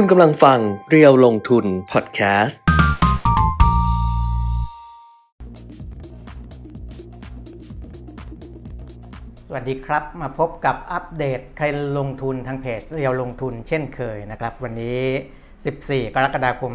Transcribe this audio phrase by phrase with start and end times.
[0.00, 0.58] คุณกำลังฟัง
[0.90, 2.60] เรียวลงทุนพอดแคสต์
[9.46, 11.64] สวัสดีครับ มาพบกับอัปเดตใคร
[11.98, 15.00] ลงทุนทางเพจเรียวลงทุนเช่นเคยนะครับ วันนี้
[15.56, 16.72] 14 กรกฎาคม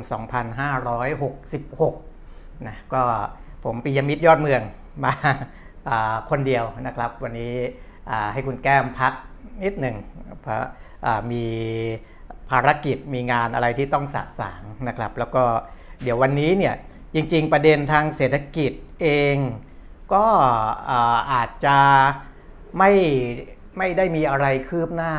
[1.71, 3.01] 2566 นะก็
[3.63, 4.61] ผมปิยมิตรยอดเมือง
[5.03, 7.53] มาาคนเดียวนะครับ วันนี้
[8.33, 9.13] ให้คุณแก้มพัก
[9.63, 9.95] นิดหนึ่ง
[10.41, 10.63] เพราะ
[11.31, 11.45] มี
[12.51, 15.43] ภารกิจมีงานอะไรที่ต้องสะสางนะครับ แล้วก็
[16.03, 16.75] เดี๋ยววันนี้เนี่ย
[17.13, 19.37] จริง ๆ ประเด็นทางเศรษฐกิจเอง
[20.13, 20.25] ก็
[21.33, 21.77] อาจจะ
[22.77, 22.91] ไม่
[23.77, 25.13] ไม่ได้มีอะไรคืบหน้า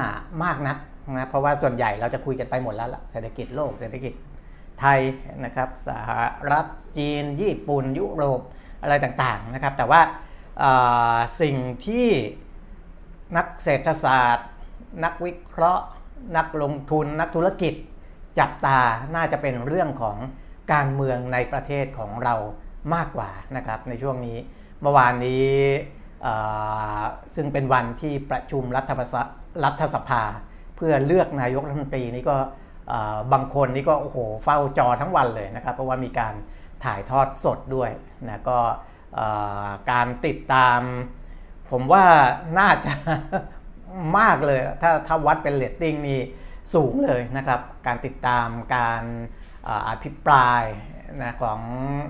[0.44, 0.78] มากนัก
[1.18, 4.12] นะเพราะว่าส่วนใหญ่เราจะคุยกันไปหมดแล้วล่ะเศรษฐกิจโลกเศรษฐกิจ
[4.80, 5.00] ไทย
[5.44, 6.10] นะครับสห
[6.50, 6.66] รัฐ
[6.98, 8.40] จีน ญี่ปุ่น ยุโรป
[8.82, 10.00] อะไรต่างๆนะครับ แต่ว่า
[11.40, 12.08] สิ่งที่
[13.36, 14.48] นักเศรษฐศาสตร์
[15.04, 15.86] นักวิเคราะห์
[16.36, 17.74] นักลงทุนนักธุรกิจ
[18.38, 18.80] จับตา
[19.14, 20.16] น่าจะเป็นเรื่องของ
[20.72, 22.34] การเมืองในประเทศของเรา
[22.94, 24.38] มากกว่านะครับในช่วงนี้
[24.80, 25.46] เมื่อวานนี้
[27.34, 29.22] ซึ่งเป็นวันที่ประชุมรัฐสภา
[29.64, 30.22] รัฐสภา
[30.76, 32.36] เพื่อเลือกนายกรัฐมนตรีนี่ก็
[33.32, 36.34] บางคนนี่ก็โอ้โหเฝ้าจอทั้งวันเลยนะครับเพราะว่ามีการ
[36.84, 37.90] ถ่ายทอดสดด้วย
[38.28, 38.58] นะก็
[39.90, 40.80] การติดตาม
[41.70, 42.04] ผมว่า
[42.58, 42.92] น่าจะ
[44.18, 46.20] มากเลย ถ้าถ้าวัดเป็นเรตติ้งนี่
[46.74, 49.02] สูงเลยนะครับ การติดตามการ
[49.88, 50.62] อภิปราย
[51.22, 51.60] นะของ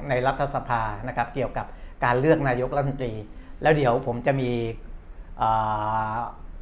[0.09, 1.67] ในรัฐสภานะครับ เกี่ยวกับ
[2.05, 3.13] การเลือกนายกรัฐมนตรี
[3.63, 4.51] แล้วเดี๋ยวผมจะมี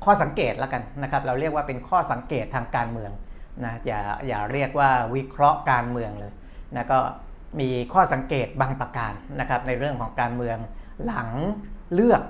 [0.05, 3.13] ข้อสังเกตแล้วกันนะครับ เราเรียกว่าเป็นข้อสังเกตทางการเมือง
[3.65, 6.33] นะอย่าอย่าเรียกว่าวิเคราะห์การเมืองเลย
[6.77, 6.99] นะก็
[7.61, 10.59] มีข้อสังเกตบางประการนะครับ ในเรื่องของการเมือง
[11.05, 11.31] หลัง
[11.95, 12.23] เลือก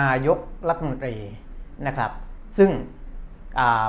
[0.00, 1.16] นายกรัฐมนตรี
[1.86, 2.10] นะครับ
[2.58, 2.70] ซึ่ง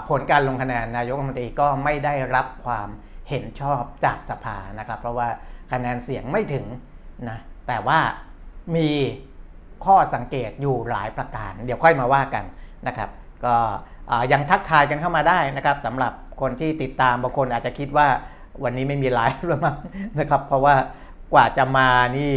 [0.10, 2.88] ผลการลงคะแนนนายกรัฐมนตรีก็ไม่ได้รับความ
[3.30, 5.28] เห็นชอบจากสภานะครับ เพราะว่า
[5.72, 6.66] คะแนนเสียงไม่ถึง
[7.30, 8.00] นะแต่ว่า
[8.76, 8.90] มี
[9.86, 12.44] ข้อสังเกตอยู่หลายประการ เดี๋ยวค่อยมาว่ากัน
[12.88, 13.10] นะครับ
[13.46, 13.56] ก็
[14.32, 18.08] ยังทักทายกันเข้ามาได้นะครับสำหรับคนที่ติดตามบางคนอาจจะคิดว่า
[18.64, 19.78] วันนี้ไม่มีไลฟ์แล้วมั้ง
[20.20, 20.76] นะครับ เพราะว่า
[21.34, 22.34] กว่าจะมานี่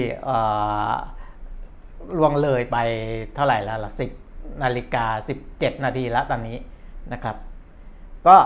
[2.16, 2.76] ล่วงเลยไป
[3.34, 4.10] เท่าไหร่แล้วล่ะสิบ
[4.62, 5.06] นาฬิกา
[5.46, 6.58] 17 นาทีแล้วตอนนี้
[7.12, 7.36] นะครับ
[8.26, 8.36] ก็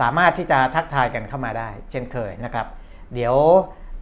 [0.00, 2.66] สามารถที่จะทักทายกันเข้ามาได้ เช่นเคยนะครับ
[3.14, 3.34] เดี๋ยว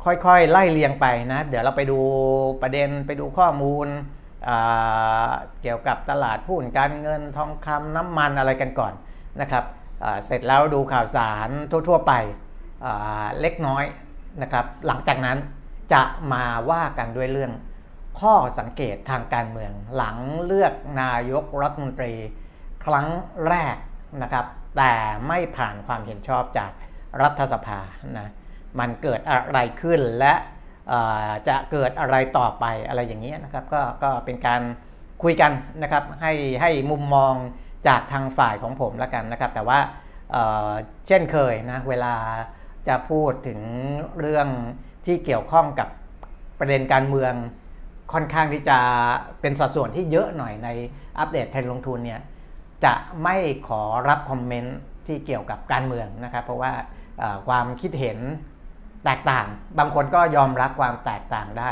[0.05, 1.99] ค่อยๆ ไล่เรียงไปนะ เดี๋ยวเราไปดู
[2.63, 3.89] ประเด็นไปดูข้อมูล
[5.63, 8.93] เกี่ยวกับตลาดหุ้นการเงินทองคำน้ำมันอะไรกันก่อน
[9.41, 9.65] นะครับ
[10.27, 12.13] เสร็จแล้วดูข่าวสารทั่วๆไป
[13.41, 13.85] เล็กน้อย
[14.43, 15.39] นะครับ หลังจากนั้น
[15.93, 17.53] จะมาว่ากันด้วยเรื่อง
[18.21, 22.15] ข้อสังเกตทางการเมือง หลังเลือกนายกรัฐมนตรี
[22.85, 23.09] ครั้ง
[23.49, 23.77] แรก
[24.23, 24.47] นะครับ
[24.77, 24.93] แต่
[25.29, 26.71] ไม่ผ่านความเห็นชอบจาก
[27.23, 27.81] รัฐสภา
[28.19, 28.29] นะ
[28.79, 30.35] มันเกิดอะไรขึ้นและ
[31.49, 34.63] จะเกิดอะไรต่อไปอะไรอย่างนี้ยนะครับก็ก็เป็นการ
[35.23, 35.53] คุยกัน
[35.83, 37.35] นะครับให้ให้มุมมอง
[37.89, 39.79] จากทางฝ่ายของผมแล้วกันนะครับ แต่ว่า
[40.31, 42.15] เเช่นเคยนะเวลา
[42.89, 43.61] จะพูดถึง
[44.21, 44.49] เรื่อง
[45.07, 45.89] ที่เกี่ยวข้องกับ
[46.59, 47.35] ประเด็นการเมือง
[48.13, 48.79] ค่อนข้างที่จะ
[49.41, 50.69] เป็นสัดส่วนที่เยอะหน่อยใน
[51.19, 52.21] อัปเดตเทรนลงทุนเนี่ย
[52.85, 53.37] จะไม่
[53.69, 56.73] ขอรับคอมเมนต์ที่เกี่ยวกับการเมืองนะครับ เพราะว่า
[57.49, 58.19] ความคิดเห็น
[59.05, 59.47] แตกต่าง
[59.79, 61.71] บางคนก็ยอมรับความแตกต่างได้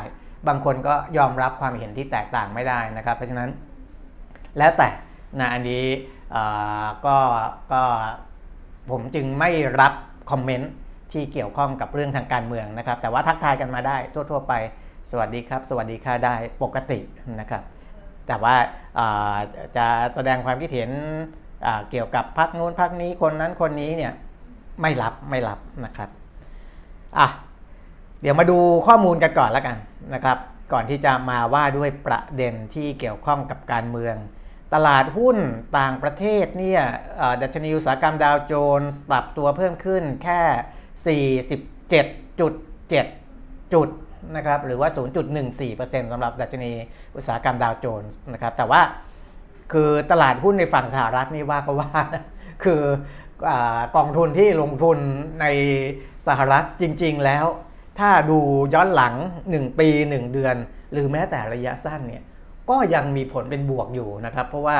[0.48, 3.50] บางคนก็ยอมรับความเห็นที่แตกต่างไม่ได้นะครับ เพราะฉะนั้น
[4.58, 4.88] แล้วแต่
[5.38, 5.84] นะอันนี้
[7.06, 7.18] ก็
[7.72, 7.82] ก็
[8.90, 9.92] ผมจึงไม่รับ
[10.30, 10.72] คอมเมนต์
[11.12, 13.96] ที่เกี่ยวข้องกับเรื่องทางการเมืองนะครับ แต่ว่าทักทายกันมาได้
[14.30, 14.54] ทั่ว ๆ ไป
[15.10, 16.98] สวัสดีครับ สวัสดีค่ะได้ปกติ
[17.40, 17.62] นะครับ
[18.26, 18.56] แต่ว่า
[19.76, 20.90] จะแสดงความคิดเห็น
[21.90, 24.12] เกี่ยวกับพักนู้นพักนี้คนนั้นคนนี้เนี่ย
[24.80, 26.10] ไม่รับไม่รับนะครับ
[27.18, 27.28] อะ
[28.20, 29.76] เดี๋ยวมาดูข้อมูลกันก่อนแล้วกัน
[30.14, 30.38] นะครับ
[30.72, 34.14] ก่อนที่จะมาว่าด้วยประเด็นที่เกี่ยวข้องกับการเมือง
[34.74, 35.38] ตลาดหุ้น
[35.78, 36.82] ต่างประเทศเนี่ย
[37.42, 43.88] ดัชนีอุตสาหกรรมดาวโจนส์ปรับตัวเพิ่มขึ้นแค่ 47.7 จุด
[44.36, 44.88] นะครับหรือว่า
[45.50, 46.72] 0.14%สำหรับดัชนี
[47.16, 48.80] อุตสาหกรรมดาวโจนส์นะครับแต่ว่า
[49.72, 51.90] คือตลาดหุ้นในฝั่งสหรัฐนี่ว่าก็ว่า
[52.64, 52.82] คือ
[53.48, 53.50] อ
[53.96, 54.98] กองทุนที่ลงทุน
[55.40, 55.46] ใน
[56.26, 57.44] สหรัฐจริง ๆ แล้ว
[57.98, 58.38] ถ้าดู
[58.74, 59.14] ย้อนหลัง
[59.46, 60.56] 1 ปี 1 เดือน
[60.92, 62.22] หรือแม้แต่ระยะสั้นเนี่ย
[62.70, 64.76] ก็ยังมีผลเป็นบวกอยู่นะครับ เพราะว่า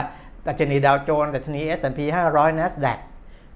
[0.46, 2.00] ดัชนีดาวโจนส์ดัชนี S&P
[2.32, 2.98] 500 NASDAQ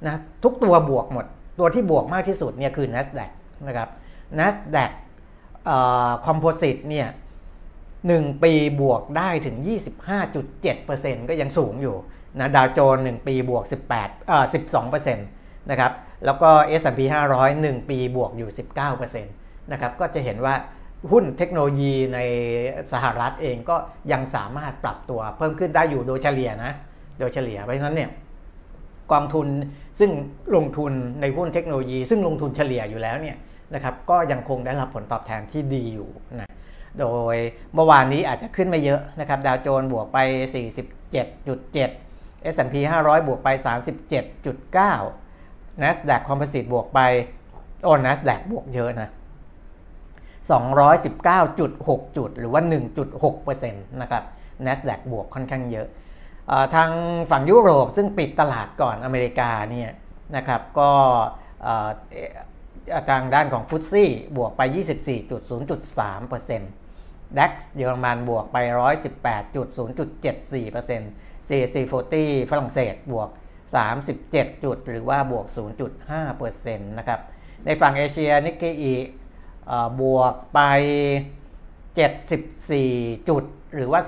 [0.07, 1.27] นะทุกตัวบวกหมด
[1.59, 3.31] ตัวที่บวกมากที่สุดเนี่ยคือ NASDAQ
[3.67, 3.89] นะครับ
[4.39, 4.91] NASDAQ
[6.27, 7.09] คอมโพสิตเนี่ย
[8.07, 9.57] หนึ่งปีบวกได้ถึง
[10.43, 11.97] 25.7%ก็ยังสูงอยู่
[12.39, 13.65] นะดาวโจนส์1ปีบวก
[13.95, 14.45] 18เอ่อ
[14.83, 15.93] 12%นะครับ
[16.25, 17.01] แล้วก็ S&P
[17.35, 18.51] 500 1 ปีบวกอยู่
[18.87, 19.23] 19%
[19.73, 20.55] นะครับก็จะเห็นว่า
[21.13, 22.19] หุ้นเทคโนโลยีใน
[22.93, 23.77] สหรัฐเองก็
[24.13, 26.73] ยังสามารถปรับตัวเพิ่มขึ้นได้อยู่โดยเฉลี่ยนะ
[27.19, 28.11] โดยเฉลี่ยเพราะฉะนั้นเนี่ย
[29.13, 29.47] กองทุน
[30.01, 30.11] ซึ่ง
[30.57, 33.37] ลงทุนในหุ้นเทคโนโลยี ซึ่งลงทุนเฉลี่ยอยู่แล้วเนี่ย
[33.75, 36.51] นะครับก็ยังคงได้รับผลตอบแทนที่ดีอยู่นะ
[37.01, 37.37] โดย
[37.75, 40.19] เมื่อวานนี้อาจจะขึ้นไม่เยอะนะครับดาวโจนส์บวกไป
[40.95, 43.49] 47.7 S&P 500 บวกไป
[44.27, 47.01] 37.9 NASDAQ Composite บวกไป
[47.83, 49.09] โอ้ NASDAQ บวกเยอะนะ
[50.59, 52.63] 219.6 จุด หรือว่า
[53.13, 54.23] 1.6%นะครับ
[54.67, 55.87] NASDAQ บวกค่อนข้างเยอะ
[56.75, 56.91] ทาง
[57.31, 59.91] ฝั่งยุโรปซึ่งปิดตลาดก่อนอเมริกาเนี่ย
[60.37, 60.91] นะครับก็
[63.11, 68.57] ทางด้านของฟุตซี่บวกไป 24.0.3% DAX เยอรมันบวกไป
[69.61, 73.29] 118.0.74% CAC 40 ฝรั่งเศสบวก
[73.97, 75.47] 37 จุด หรือว่าบวก
[75.97, 77.21] 0.5%นะครับ
[77.65, 78.95] ในฝั่งเอเชียนิกเกอี
[80.03, 80.61] บวกไป
[82.17, 83.45] 74 จุด
[83.75, 84.01] หรือว่า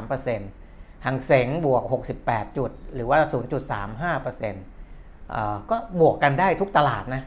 [0.00, 1.82] 0.23%หังเสงบวก
[2.20, 3.18] 68 จุด หรือว่า
[4.14, 7.22] 0.35%ก็บวกกันได้ทุกตลาดนะ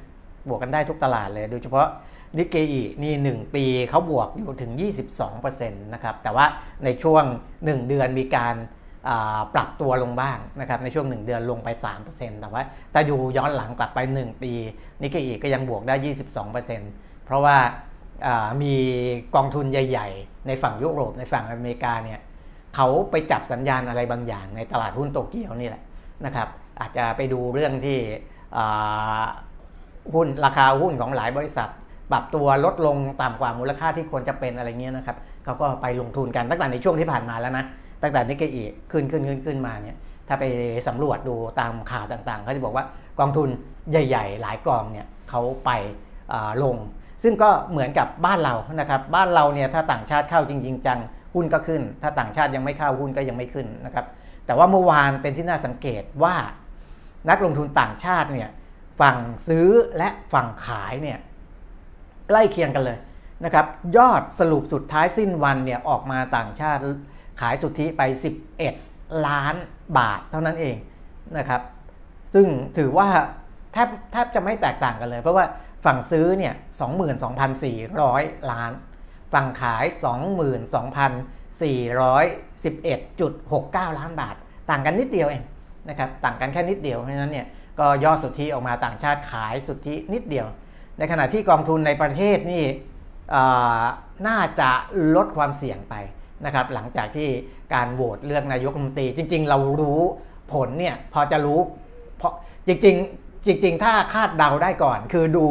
[0.47, 1.87] บวกกันได้ทุกตลาดเลย โดยเฉพาะ
[2.37, 4.71] นิกเกอีนี่ 1 ปีเขาบวกอยู่ถึง
[5.21, 6.45] 22%นะครับ แต่ว่า
[6.85, 7.23] ในช่วง
[7.55, 8.55] 1 เดือนมีการ
[9.53, 11.69] ปรับตัวลงบ้างนะครับในช่วง 1 เดือนลงไป
[12.05, 12.63] 3%แต่ว่า
[12.93, 14.51] ถ้าอยู่ย้อนหลังกลับไป 1 ปี
[15.01, 15.95] นิกเกอีก็ยังบวกได้
[16.61, 17.57] 22%เพราะว่า
[18.61, 18.73] มี
[19.35, 22.19] กองทุนใหญ่ ๆ ในฝั่งยุโรปในฝั่งอเมริกาเนี่ย
[22.75, 25.83] เขาไปจับสัญญาณอะไรบางอย่างในตลาดหุ้นโตเกียวนี่แหละ
[26.25, 26.47] นะครับ
[26.79, 27.99] อาจจะไปดูเรื่องที่
[30.13, 31.69] หุ้นราคาหุ้นของหลายบริษัท
[32.11, 37.65] ปรับตัวลดลงต่ำกว่ามูลค่าที่ควรจะเป็นอะไรเงี้ยนะครับเขาก็ไปลงทุนกันตั้งแต่ในช่วงที่ผ่านมาแล้วนะ
[38.01, 39.95] ตั้งแต่นิกเกอีขึ้นขึ้นขึ้นขึ้นมาเนี่ย
[40.27, 40.43] ถ้าไป
[40.87, 42.85] สำรวจดูตามข่าวต่างๆเขาจะบอกว่า
[43.19, 43.49] กองทุน
[43.91, 45.71] ใหญ่ ๆ หลายกองเนี่ยเขาไป
[46.63, 46.75] ลง
[47.23, 50.99] ซึ่งก็เหมือนกับบ้านเรานะครับบ้านเราเนี่ยถ้าต่างชาติเข้าจริง ๆ จัง
[51.35, 54.05] หุ้นก็ขึ้น ถ้าต่างชาติยังไม่เข้าหุ้นก็ยังไม่ขึ้นนะครับ
[54.45, 56.35] แต่ว่าเมื่อวานเป็นที่น่าสังเกตว่า
[57.29, 58.49] นักลงทุนต่างชาติเนี่ย
[59.01, 59.17] ฝั่ง
[59.47, 59.67] ซื้อ
[59.97, 61.19] และฝั่งขายเนี่ย
[62.27, 62.97] ใกล้เคียงกันเลย
[63.45, 63.65] นะครับ
[63.97, 66.81] ยอดสรุปสุดท้ายสิ้นวันเนี่ยออกมาต่างชาติ
[67.41, 68.01] ขายสุทธิไป
[68.65, 69.55] 11 ล้าน
[69.97, 70.75] บาทเท่านั้นเอง
[71.37, 71.61] นะครับ
[72.33, 72.47] ซึ่ง
[72.77, 73.09] ถือว่า
[73.73, 75.45] แทบแทบจะไม่แตกต่างกันเลย เพราะว่า
[75.85, 76.53] ฝั่งซื้อเนี่ย
[77.71, 78.71] 22,400 ล้าน
[79.33, 79.83] ฝั่งขาย
[83.85, 84.35] 22,411.69 ล้านบาท
[84.69, 85.43] ต่างกันนิดเดียวเอง
[85.89, 87.47] นะครับต่างกันแค่นิดเดียวเพราะฉะนั้นเนี่ย
[87.79, 90.47] ก็ยอดสุทธิออกมาต่างชาติขายสุทธินิดเดียว
[90.97, 92.63] ในขณะที่กองทุนในประเทศนี่
[94.27, 94.69] น่าจะ
[95.15, 95.95] ลดความเสี่ยงไป
[96.45, 97.29] นะครับหลังจากที่
[97.73, 100.01] การโหวตเลือกนายกรัฐมนตรี จริง ๆ เรารู้
[100.53, 101.59] ผลเนี่ยพอจะรู้
[102.17, 102.33] เพราะ
[102.67, 105.45] จริงๆจริง ๆ ถ้าคาดเดาได้ก่อน คือดู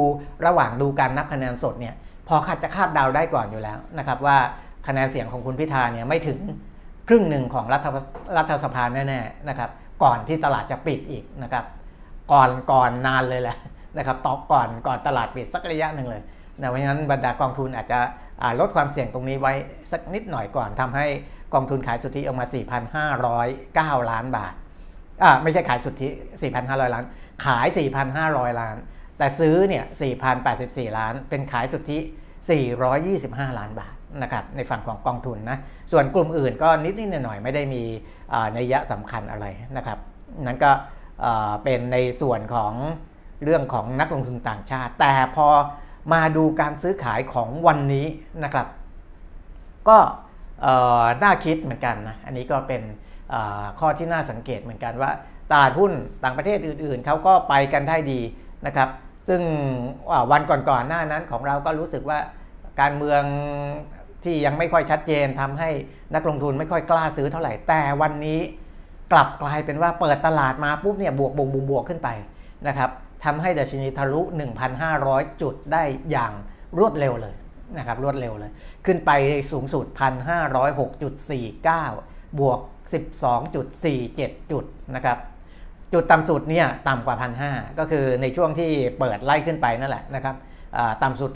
[0.47, 1.95] ระหว่างดูการนับคะแนนสดเนี่ย
[2.29, 4.37] พอคาดจะคาดเดาได้ก่อนอยู่แล้วนะครับว่า
[4.87, 6.39] คะแนนเสียงของคุณพิธาเนี่ยไม่ถึง
[7.09, 7.87] ครึ่งหนึ่งของรัฐ
[8.37, 9.71] รัฐสภาแน่ๆนะครับ
[10.03, 11.65] ก่อนที่ตลาดจะปิดอีกนะครับ
[12.33, 13.57] ก่อนก่อนนานเลยแหละ
[13.99, 16.23] นะครับตอกก่อนก่อนตลาดปิดสักระยะหนึ่งเลย
[16.61, 18.01] นะเพราะฉะนั้นบรรดากองทุนอาจจะ
[18.61, 19.53] ลดความเสี่ยงตรงนี้ไว้
[19.93, 21.07] สักนิดหน่อยก่อนทำให้
[21.55, 22.47] กองทุนขายสุทธิออกมา
[23.25, 24.53] 4,509 ล้านบาท
[25.23, 26.09] อ่าไม่ใช่ขายสุทธิ
[26.49, 27.05] 4,500 ล้าน
[27.45, 27.67] ขาย
[28.15, 28.77] 4,500 ล้าน
[29.19, 29.85] แต่ซื้อเนี่ย
[30.41, 31.99] 4,084 ล้าน เป็นขายสุทธิ
[32.79, 35.59] 425 ล้านบาทนะครับในฝั่งของกองทุนนะ
[35.93, 37.83] ส่วนกลุ่มอื่นก็นิดนิดหน่อยไม่ได้มี
[38.57, 39.99] นัยยะสำคัญอะไรนะครับ
[40.43, 40.71] นั้นก็
[41.65, 42.73] เป็นในส่วนของ
[43.45, 45.47] เรื่องของนักลงทุนต่างชาติ แต่พอ
[46.13, 48.07] มาดูการซื้อขายของวันนี้
[48.45, 48.67] นะครับ
[49.89, 49.99] ก็
[51.23, 52.83] น่าคิดเหมือนกันนะอันนี้ก็เป็น
[53.81, 55.11] ข้อที่น่าสังเกตเหมือนกันว่า
[55.51, 55.93] ตลาดหุ้น
[56.25, 58.21] ต่างประเทศอื่นๆเขาก็ไปกันได้ดี
[58.67, 58.89] นะครับ
[59.29, 59.41] ซึ่ง
[60.31, 62.19] วันก่อนๆหน้านั้นของเราก็รู้สึกว่า
[62.81, 63.23] การเมือง
[64.25, 65.71] ที่ยังไม่ค่อยชัดเจนทำให้
[66.15, 68.41] นักลงทุนไม่ค่อยกล้าซื้อเท่าไหร่แต่วันนี้
[69.13, 72.09] กลับกลายเป็นว่าเปิดตลาดมาปุ๊บเนี่ยบวกบวกบวกขึ้นไป
[72.69, 72.91] นะครับ
[73.25, 74.23] ทำให้ดัชนีทะลุ
[74.81, 76.33] 1,500 จุดได้อย่าง
[76.79, 77.35] รวดเร็วเลย
[77.79, 78.53] นะครับรวดเร็วเลย
[78.87, 79.11] ขึ้นไป
[79.53, 79.85] สูงสุด
[80.91, 82.59] 1,506.49 บวก
[83.75, 85.19] 12.47 จุดนะครับ
[85.93, 87.17] จุดต่ำสุดเนี่ยต่ำกว่า
[87.49, 90.37] 1,500 ก็คือในช่วงที่เปิดไล่ขึ้นไปนั่นแหละนะครับ
[91.03, 91.31] ต่ำสุด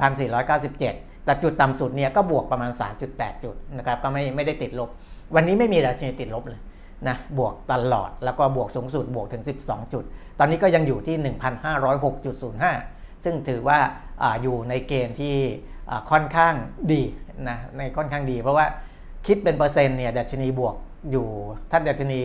[0.61, 2.71] 1,497 แต่จุดต่ำสุดเนี่ยก็บวกประมาณ
[3.09, 4.91] 3.8 จุดนะครับก็ไม่ไม่ได้ติดลบ
[5.35, 6.61] วันนี้ไม่มีดัชนีติดลบเลย
[7.09, 10.05] นะบวกตลอดแล้วก็บวกสูงสุดบวกถึง 12 จุด
[10.39, 11.17] ตอนนี้ก็ยังอยู่ที่
[12.23, 13.79] 1,506.05 ซึ่งถือว่า
[14.23, 15.35] ออยู่ในเกณฑ์ที่
[16.11, 16.55] ค่อนข้าง
[16.93, 17.03] ดี
[17.49, 18.67] นะในค่อนข้างดี เพราะว่า
[19.27, 20.75] คิดเป็นเปอร์เซ็นต์เนี่ยดัชนีบวก
[21.11, 21.27] อยู่
[21.71, 22.19] ถ้าดัชนี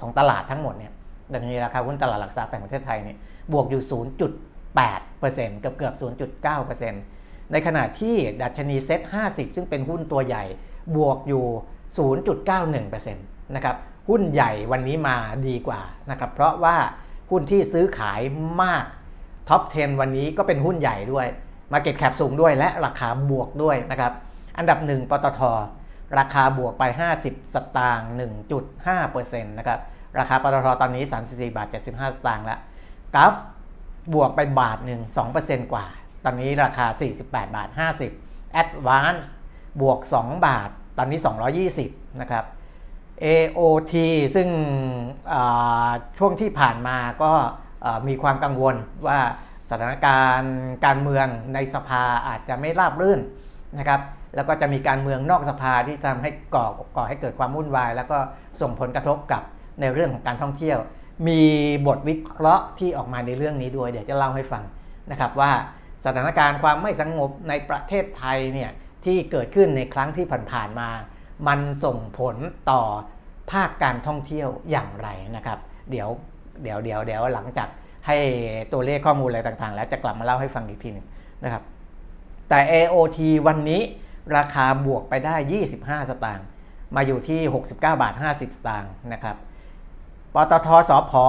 [0.00, 0.92] ของตลาดทั้งหมดเนี่ย
[1.34, 3.16] ดังนี้ราคาหุ้นตลาดหลักทรัพย์แห่งประเทศไทยเนี่ย
[3.52, 5.94] บวกอยู่ 0.8%เกือบเกือบ
[6.52, 10.44] 0.9%ในขณะที่ดัชนี SET50 ซึ่งเป็นหุ้นตัวใหญ่
[10.96, 11.44] บวกอยู่
[12.48, 13.76] 0.91%นะครับ
[14.08, 15.16] หุ้นใหญ่วันนี้มา
[15.48, 16.76] ดีกว่านะครับเพราะว่า
[17.30, 18.20] หุ้นที่ซื้อขาย
[18.62, 18.84] มาก
[19.48, 21.26] top 10 วันนี้ก็เป็นหุ้นใหญ่ด้วย
[21.72, 24.12] market cap สูงด้วยและราคาบวกด้วยนะครับ
[24.58, 25.40] อันดับหนึ่งปตท
[26.18, 26.84] ราคาบวกไป
[27.20, 28.10] 50 สตางค์
[28.64, 29.80] 1.5%นะครับ
[30.18, 32.60] ราคาปตทตอนนี้ 34 บาท 75 สตางค์ล้ว
[33.14, 33.34] กราฟ
[34.14, 35.00] บวกไปบาทหนึ่ง
[35.36, 35.86] 2%กว่า
[36.24, 36.86] ตอนนี้ราคา
[37.20, 37.68] 48 บาท
[38.14, 39.28] 50 Advance
[39.80, 41.18] บวก 2 บาท ตอนนี้
[41.68, 42.44] 220 นะครับ
[43.24, 43.94] AOT
[44.34, 44.48] ซึ่ง
[46.18, 47.32] ช่วงที่ผ่านมาก็
[48.08, 48.74] มีความกังวล
[49.06, 49.18] ว่า
[49.70, 50.56] สถานการณ์
[50.86, 53.20] การเมืองในสภาอาจจะไม่ราบรื่น
[53.78, 54.00] นะครับ
[54.34, 58.18] แล้วก็จะมีการเมืองนอกสภาที่ทำให้ก่อก่อให้เกิดความวุ่นวาย แล้วก็
[58.60, 59.42] ส่งผลกระทบกับ
[59.80, 60.78] ในเรื่องของการท่องเที่ยว
[61.28, 61.40] มี
[61.86, 64.62] บทวิเคราะห์ที่ออกมาในเรื่องนี้ด้วย เดี๋ยวจะเล่าให้ฟัง
[65.10, 65.52] นะครับว่า
[66.04, 68.70] สถานการณ์ความไม่สงบในประเทศไทยเนี่ย
[69.04, 70.88] ที่เกิดขึ้นในครั้งที่ผ่านๆมา
[71.46, 72.36] มันส่งผล
[72.70, 72.82] ต่อ
[73.50, 75.58] ภาคการท่องเที่ยวอย่างไรนะครับ
[75.90, 76.08] เดี๋ยว
[76.62, 77.68] เดี๋ยวเดี๋ยวเดี๋ยวหลังจาก
[78.06, 78.16] ให้
[78.72, 81.06] ตัวเลขข้อมูลอะไรต่างๆ แล้วจะกลับมาเล่าให้ฟังอีกทีนึง
[81.44, 81.62] นะครับ
[82.48, 83.80] แต่ AOT วันนี้
[84.36, 85.34] ราคาบวกไปได้
[85.70, 86.46] 25 สตางค์
[86.96, 89.36] มาอยู่ที่ 69 บาท 50 สตางค์นะครับ
[90.34, 91.24] ปตทสอพอ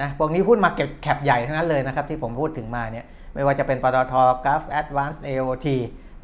[0.00, 5.66] นะพวกนี้หุ้นมาเก็ตแคปใหญ่ทั้งนั้นเลยนะครับ ที่ผมพูดถึงมาเนี่ยไม่ว่าจะเป็นปตทกราฟ Advanced AOT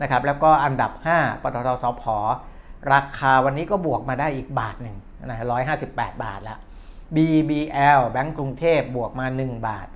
[0.03, 2.17] นะครับแล้วก็อันดับ 5ปตทสอพอ
[2.93, 6.59] ราคาวันนี้ก็บวกมาได้อีกบาทหนึ่งนะ158บแปดบาทแล้ว
[7.17, 9.87] BBL แบงก์กรุงเทพบวกมา 1 บาท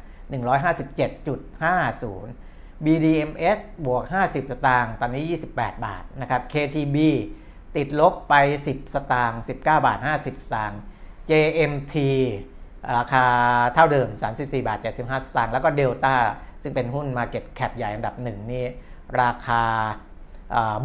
[1.12, 5.24] 157.50 BDMs บวก 50 สตางค์ตอนนี้
[5.54, 6.96] 28 บาทนะครับ KTB
[7.76, 8.34] ติดลบไป
[8.66, 10.80] 10 สตางค์19 บาท 50 สตางค์
[11.30, 11.96] JMT
[12.96, 13.26] ราคา
[13.74, 16.16] เท่าเดิม 34 บาท 75 สตางค์แล้วก็ Delta
[16.62, 18.64] ซึ่งเป็นหุ้น Market Cap ใหญ่อันดับหนึ่งนี่
[19.20, 19.62] ราคา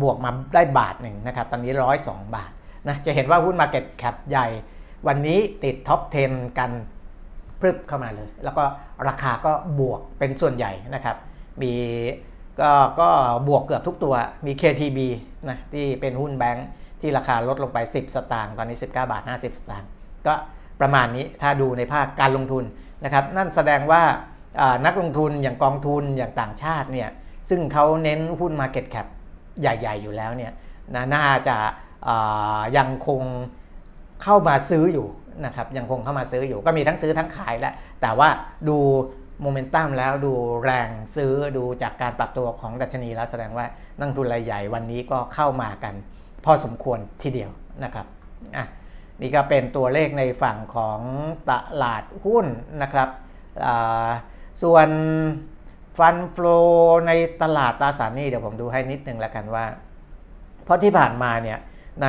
[0.01, 1.71] บวกมาได้บาทหนึ่งนะครับ ตอนนี้
[2.03, 2.51] 102 บาท
[2.87, 4.47] นะจะเห็นว่าหุ้น Market Cap ใหญ่
[5.07, 6.71] วันนี้ติดท็อป 10 กัน
[7.59, 8.63] พรึบเข้ามาเลย แล้วก็
[9.07, 11.17] ราคาก็บวกเป็นส่วนใหญ่นะครับ
[11.61, 11.71] มี
[12.61, 13.09] ก็ก็
[13.47, 14.99] บวกเกือบทุกตัวมี KTB
[15.49, 16.67] นะที่เป็นหุ้นแบงค์
[17.01, 19.89] ที่ราคาลดลงไป 10 สตางค์ตอนนี้ 19 บาท 50 สตางค์
[20.27, 20.33] ก็
[20.81, 22.63] ประมาณนี้ถ้าดูในภาคการลงทุน
[23.03, 24.03] นะครับ นั่นแสดงว่า
[24.85, 27.09] นักลงทุนอย่างกองทุนอย่างต่างชาติเนี่ย
[27.49, 29.07] ซึ่งเขาเน้นหุ้น Market Cap
[29.61, 30.51] ใหญ่ ๆ อยู่แล้วเนี่ย
[30.95, 31.57] นะน่าจะ
[32.77, 33.21] ยังคง
[34.23, 35.07] เข้ามาซื้ออยู่
[35.45, 38.29] นะครับยังคงเข้ามาซื้ออยู่ก็มีทั้งซื้อทั้งขายแหละแต่ว่า
[38.69, 38.77] ดู
[39.41, 43.65] โมเมนตัมแล้วดูแรงซื้อดูจากการปรับตัวของดัชนีแล้วแสดงว่า
[43.99, 45.93] นักทุนรายใหญ่วันนี้ก็เข้ามากัน
[46.45, 47.51] พอสมควรทีเดียว
[47.83, 48.05] นะครับ
[48.57, 48.65] อะ
[49.21, 50.99] นี่ก็เป็นตัวเลขในฝั่งของ
[51.49, 51.51] ต
[51.83, 52.45] ลาดหุ้น
[52.81, 53.09] นะครับ
[54.63, 54.87] ส่วน
[55.99, 56.59] ฟันฟลอ
[57.07, 59.65] ในตลาดตราสารหนี้เดี๋ยวผมดูให้นิดนึงแล้วกันว่า
[60.63, 61.59] เพราะที่ผ่านมาเนี่ย
[62.03, 62.07] ใน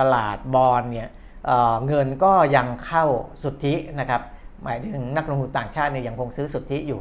[0.00, 1.08] ตลาดบอลเนี่ย
[1.46, 3.04] เเงินก็ยังเข้า
[3.42, 4.22] สุทธินะครับ
[4.64, 7.00] หมายถึงนักลงทุนต่างชาติเนี่ยยังคงซื้อสุทธิอยู่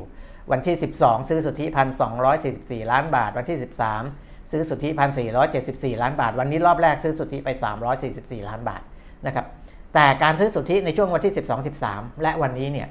[0.51, 3.57] วันที่ 12 ซื้อสุทธิพันสองล้านบาท วันที่
[4.03, 5.27] 13 ซื้อสุทธิพันสี่
[6.01, 7.49] ล้านบาท วันนี้รอบแรกซื้อสุทธิไป
[7.99, 8.81] 344 ล้านบาท
[9.25, 9.45] นะครับ
[9.93, 12.87] แต่การซื้อสุทธิในช่วงวันที่ 12 13 และวันนี้เนี่ย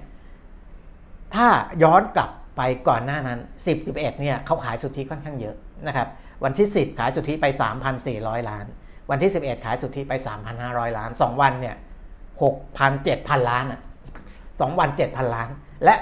[1.34, 1.48] ถ้า
[1.82, 6.08] ย้อนกลับ ไปก่อนหน้านั้น 10 11เนี่ยเขาขายสุทธิค่อนข้างเยอะนะครับ
[6.44, 7.46] วันที่ 10 ขายสุทธิไป
[7.98, 8.64] 3,400 ล้าน
[9.10, 10.12] วันที่ 11 ขายสุทธิไป
[10.56, 11.76] 3,500 ล้าน 2 วันเนี่ย
[12.42, 13.80] 6,000 7,000 ล้านอะ
[14.30, 15.48] 2วัน 7,000 ล้าน
[15.84, 15.94] และ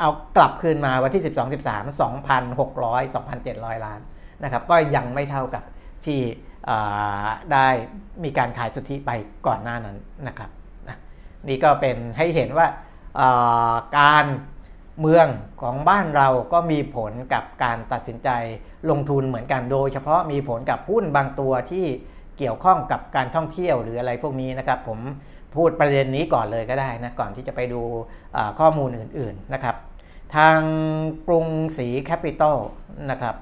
[0.00, 4.00] เอากลับคืนมาวันที่ 12 13 2,600 2,700 ล้าน
[4.44, 5.62] นะครับก็ยังไม่เท่ากับ
[6.06, 6.20] ที่
[7.52, 7.68] ได้
[8.24, 9.10] มีการขายสุทธิไป
[9.46, 9.96] ก่อนหน้านั้น
[10.28, 10.50] นะครับ
[11.48, 12.66] นี่ก็เป็นให้เห็นว่า
[13.98, 14.24] การ
[15.00, 15.26] เมือง
[15.62, 18.28] ของบ้านเราก็มีผลกับการตัดสินใจ
[18.90, 21.86] ลงทุนเหมือนกันโดย เฉพาะมีผลกับหุ้นบางตัวที่
[22.38, 24.98] เกี่ยวข้องกับการท่องเที่ยวหรืออะไรพวกนี้นะครับ ผม
[25.56, 27.82] พูดประเด็นนี้ก่อนเลยก็ได้นะก่อนที่จะไปดู
[28.58, 29.76] ข้อมูลอื่นๆนะครับ
[30.36, 30.60] ทาง
[31.26, 32.58] กรุงศรีแคปิตอล
[33.10, 33.36] นะครับ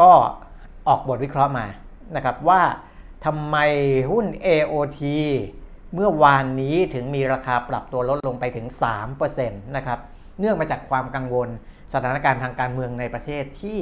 [0.00, 0.10] ก็
[0.88, 1.66] ออกบทวิเคราะห์มา
[2.16, 2.62] นะครับว่า
[3.24, 3.56] ทำไม
[4.10, 5.00] หุ้น AOT
[5.94, 8.66] เมื่อวานนี้ถึงมีราคาปรับตัวลดลงไปถึง
[9.20, 9.98] 3%นะครับ
[10.38, 11.48] เนื่องมาจากความกังวล
[11.92, 13.78] สถานการณ์ทางการเมืองในประเทศที่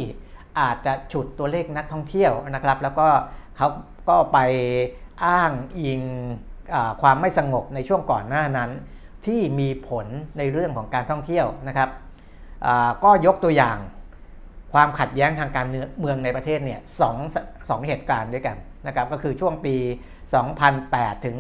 [0.61, 3.07] อาจจะฉุดตัวเลขนักท่องเที่ยวนะครับ แล้วก็
[3.57, 3.69] เขา
[4.09, 4.39] ก็ไป
[5.25, 6.03] อ้างอิง
[7.03, 8.71] ความไม่สงบในช่วงก่อนหน้านั้น
[9.27, 10.07] ที่มีผล
[10.39, 11.91] ในเรื่องของการท่องเที่ยวนะครับ
[13.05, 13.79] ก็ยกตัวอย่าง
[14.73, 17.17] ความขัดแย้งทางการเมืองในประเทศเนี่ยสอง
[17.69, 19.77] สองเหตุการณ์ด้วยกันนะครับก็คือช่วงปี
[20.37, 21.37] 2008 ถึง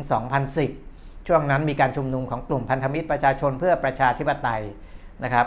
[0.62, 4.62] 2010 ช่วงนั้นมีการชุมนุมของกลุ่มพันธมิตรประชาชนเพื่อประชาธิปไตย
[5.24, 5.46] นะครับ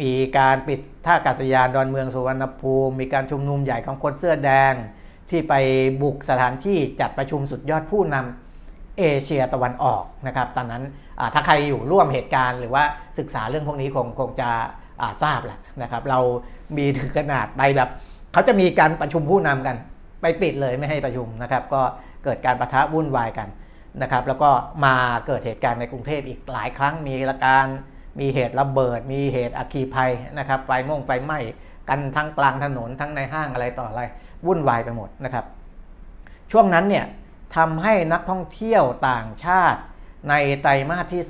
[0.00, 4.74] มีการปิดท่าอากาศยานดอนเมืองสุวรรณภูมิ มีการชุมนุมใหญ่ของคนเสื้อแดง
[5.30, 5.54] ที่ไป
[6.02, 10.82] บุกสถานที่จัดประชุมสุดยอดผู้นำเอเชียตะวันออกนะครับ ตอนนั้น
[11.34, 12.84] ถ้าใครอยู่ร่วมเหตุการณ์หรือว่า
[13.18, 14.50] ศึกษาเรื่องพวกนี้คงคงจะ
[15.22, 16.18] ทราบแหละนะครับ เรา
[16.76, 17.88] มีถึงขนาดไปแบบ
[18.32, 19.76] เขาจะมีการประชุมผู้นำกัน
[20.22, 21.82] ไปปิดเลยไม่ให้ประชุมนะครับก็
[22.24, 23.48] เกิดการประทะวุ่นวายกัน
[24.02, 24.50] นะครับแล้วก็
[24.84, 24.94] มา
[25.26, 27.66] เกิดเหตุการณ์ในกรุงเทพอีกหลายครั้งมีละการ
[28.20, 31.38] มีเหตุระเบิด มีเหตุอัคคีภัยนะครับไฟม่งไฟไหม้
[31.88, 34.02] กันทั้งกลางถนนทั้งในห้างอะไรต่ออะไร
[34.46, 35.44] วุ่นวายไปหมดนะครับ
[36.52, 37.06] ช่วงนั้นเนี่ย
[37.56, 39.80] ทำให้นักท่องเที่ยวต่างชาติ
[40.28, 41.22] ในไตรมาสที่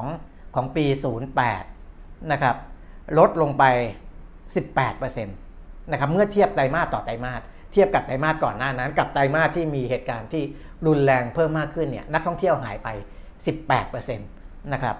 [0.00, 0.86] 2 ของปี
[1.58, 2.56] 08 นะครับ
[3.18, 3.64] ลดลงไป
[4.44, 7.40] 18%นะครับเมื่อเทียบไตรมาสต่อไตรมาส
[7.74, 10.44] เทียบกับไตรมาสก่อนหน้านั้น กับไตรมาสที่มีเหตุการณ์ที่
[10.86, 12.88] รุนแรงเพิ่มมากขึ้นเนี่ยนักท่องเที่ยวหายไป
[13.60, 14.96] 18%นะครับ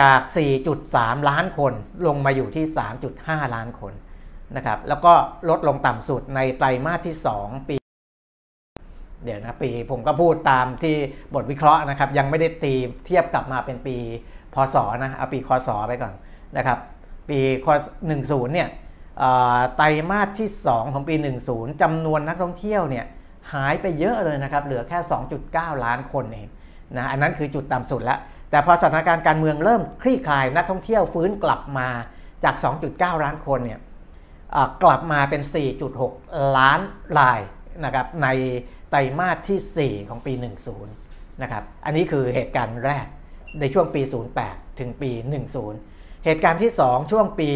[0.00, 0.20] จาก
[0.74, 1.72] 4.3 ล้านคน
[2.06, 2.64] ลงมาอยู่ที่
[3.10, 3.92] 3.5 ล้านคน
[4.56, 5.12] นะครับแล้วก็
[5.50, 7.76] ลดลงต่ำสุดในไตรมาสที่ 2 ปี
[9.24, 10.96] เดี๋ยวนะปีผมก็พูดตามที่
[11.34, 12.74] บทวิเคราะห์นะครับ ยังไม่ได้ตี
[13.06, 13.96] เทียบกลับมาเป็นปี
[14.54, 16.14] พศนะเอาปีคศไปก่อน
[16.56, 16.78] นะครับ
[17.28, 17.80] ปีคศ
[18.16, 18.68] 10เนี่ย
[19.76, 21.14] ไตรมาสที่ 2 ของปี
[21.48, 23.04] 10จำนวนนักท่องเที่ยวเนี่ย
[23.52, 24.98] หายไปเยอะเลยนะครับ เหลือแค่
[25.42, 26.48] 2.9 ล้านคนเอง
[26.96, 28.18] นะอันนั้นคือจุดต่ำสุดแล้ว
[28.50, 31.88] แต่พอสถานการณ์การเมืองเริ่มคลี่คลายนักท่องเที่ยวฟื้นกลับมา
[32.44, 32.54] จาก
[32.88, 33.80] 2.9 ล้านคนเนี่ย
[34.82, 35.42] กลับมาเป็น
[35.98, 36.80] 4.6 ล้าน
[37.18, 37.40] ราย
[37.84, 38.28] นะครับใน
[38.90, 40.32] ไตรมาสที่ 4 ของปี
[40.86, 43.06] 10 นะครับ อันนี้คือเหตุการณ์แรก
[43.60, 44.02] ในช่วงปี
[44.40, 45.10] 08 ถึงปี
[45.54, 45.95] 10
[46.26, 47.50] เหตุการณ์ที่ 2 ช่วงปี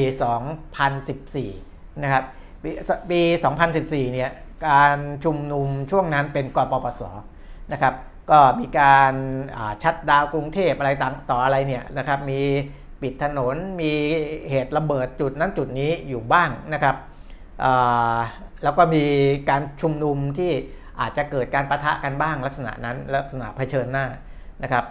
[1.19, 2.25] 2014 นะครับ
[3.11, 3.21] ปี
[3.67, 4.31] 2014 เนี่ย
[4.69, 7.03] การชุมนุมช่วงนั้นเป็นกปปส
[7.73, 7.95] นะครับ
[8.31, 9.15] ก็มีการ
[9.83, 10.91] ชัดดาวกรุงเทพอะไร
[11.31, 12.41] ต่ออะไรเนี่ยนะครับ มี
[13.03, 13.93] ปิดถนน มี
[14.50, 16.97] เหตุระเบิดจุดนั้นจุดนี้อยู่บ้างนะครับ
[18.65, 19.04] แล้วก็มี
[19.49, 20.52] การชุมนุมที่
[21.00, 24.06] อาจจะเกิดการประทะกันบ้างลักษณะนั้นลักษณะเผชิญหน้า
[24.63, 24.85] นะครับ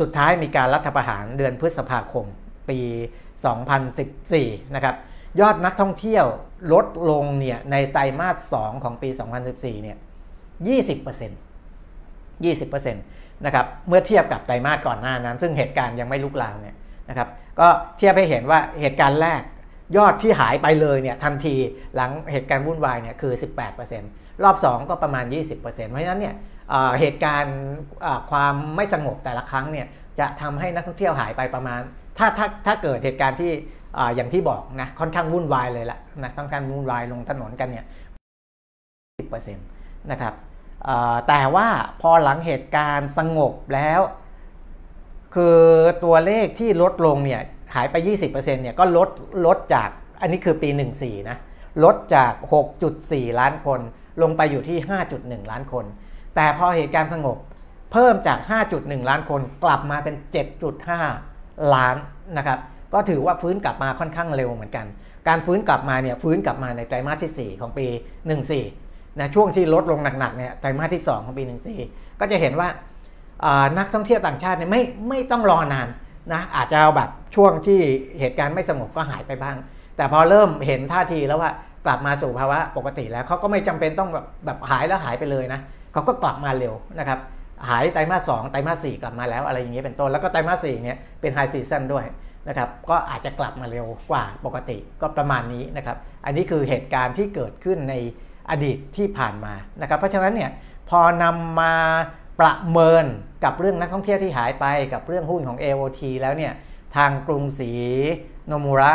[0.00, 2.26] สุดท้ายมีการรัฐประหารเดือนพฤษภาคม
[2.70, 2.78] ปี
[3.96, 4.94] 2014 นะครับ
[5.40, 6.24] ยอดนักท่องเที่ยว
[6.72, 9.08] ลดลงเนี่ยในไตรมาส 2 ของปี
[9.46, 9.96] 2014 เนี่ย
[10.76, 11.24] 20%
[12.44, 12.94] 20%
[13.44, 16.76] นะครับ เมื่อเทียบกับไตรมาสก่อนหน้านั้น ซึ่งเหตุการณ์ยังไม่ลุกลามเนี่ย
[17.08, 17.28] นะครับ
[17.60, 19.42] ก็เทียบให้เห็นว่าเหตุการณ์แรก
[19.96, 21.54] ยอดที่หายไปเลยเนี่ยทันที
[21.94, 23.32] หลังเหตุการณ์วุ่นวายเนี่ยคือ
[23.88, 25.24] 18%รอบ 2 ก็ประมาณ
[25.54, 26.34] 20%เพราะฉะนั้นเนี่ย
[27.00, 27.58] เหตุการณ์
[28.30, 29.86] ความไม่สงบแต่ละครั้งเนี่ย
[30.20, 31.80] จะทำให้นักท่องเที่ยวหายไปประมาณ
[32.18, 33.52] ถ้าถ้าถ้าเกิดเหตุการณ์ที่
[34.16, 37.84] อย่างที่บอกนะค่อนข้างวุ่นวายเลยละนะค่อนข้างวุ่นวายลงถนนกันเนี่ย
[39.20, 40.34] 10%นะครับ
[41.28, 41.68] แต่ว่า
[42.00, 44.00] พอหลังเหตุการณ์สงบแล้ว
[45.34, 45.58] คือ
[46.04, 47.40] ตัวเลขที่ลดลงเนี่ย
[47.74, 49.08] หายไป 20%เนี่ยก็ลด
[49.46, 49.88] ลดจาก
[50.20, 51.38] อันนี้คือปี 14นะ
[51.84, 52.32] ลดจาก
[52.86, 53.80] 6.4 ล้านคน
[54.22, 54.78] ลงไปอยู่ที่
[55.14, 55.84] 5.1 ล้านคน
[56.34, 57.36] แต่พอเหตุการณ์สงบ
[57.92, 58.38] เพิ่มจาก
[58.74, 60.14] 5.1 ล้านคนกลับมาเป็น
[60.80, 61.35] 7.5
[61.74, 61.96] ล้าน
[62.38, 62.58] นะครับ
[62.94, 64.86] ก็ถือว่าฟื้นกลับมาค่อนข้างเร็วเหมือนกัน
[65.28, 67.86] การฟื้นกลับมาเนี่ยฟื้นกลับมาในไตรมาสที่ 4 ของปี
[68.52, 71.44] 14นะช่วงที่ลดลงหนักๆเนี่ยไตรมาสที่ 2 ของปี
[71.82, 72.68] 14 ก็จะเห็นว่า
[73.78, 75.88] นักท่องเที่ยวต่างชาติเนี่ยไม่ไม่ต้องรอนาน
[76.32, 77.80] นะอาจจะแบบช่วงที่
[78.20, 79.56] เหตุการณ์ไม่สงบก็หายไปบ้าง
[79.96, 81.50] แต่พอเริ่มเห็นท่าทีแล้วว่า
[81.86, 85.60] กลับมาสู่ภาวะปกติแล้วเขาก็ไม่จำเป็นต้องแบบแบบหายแล้วหายไปเลยนะ
[85.92, 87.18] เขาก็กลับมาเร็วนะครับ
[87.68, 92.04] หายไตรมาสสองไตรมาสสี่กลับมาแล้วอะไรอย่างเงี้ยเป็นต้น แล้วก็ไตรมาสสี่เนี่ยเป็น high season ด้วย
[92.48, 97.94] นะครับ ก็อาจจะกลับมาเร็วกว่าปกติก็ประมาณนี้นะครับ อันนี้คือเหตุการณ์ที่เกิดขึ้นใน
[98.50, 100.50] อดีตที่ผ่านมานะครับ เพราะฉะนั้นเนี่ย
[100.90, 101.74] พอนำมา
[102.40, 103.04] ประเมิน
[103.44, 106.52] กับเรื่องนักท่องเที่ยวที่หายไปกับเรื่องหุ้นของ AOT แล้วเนี่ย
[106.96, 107.70] ทางกรุงศรี
[108.46, 108.92] โนมูระ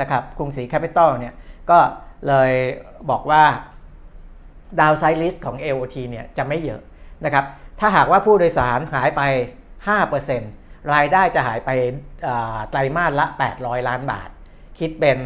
[0.00, 1.34] นะครับกรุงศรีแคปิตอลเนี่ย
[1.70, 1.78] ก็
[2.28, 2.52] เลย
[3.10, 3.42] บอกว่า
[4.80, 6.80] downside risk ของ AOT เนี่ยจะไม่เยอะ
[7.24, 7.44] นะครับ
[7.80, 9.22] ถ้าหากว่าผู้โดยสารหายไป
[10.08, 11.70] 5%รายได้จะหายไป
[12.70, 14.28] ไตรมาสละ 800 ล้านบาท
[14.78, 15.18] คิดเป็น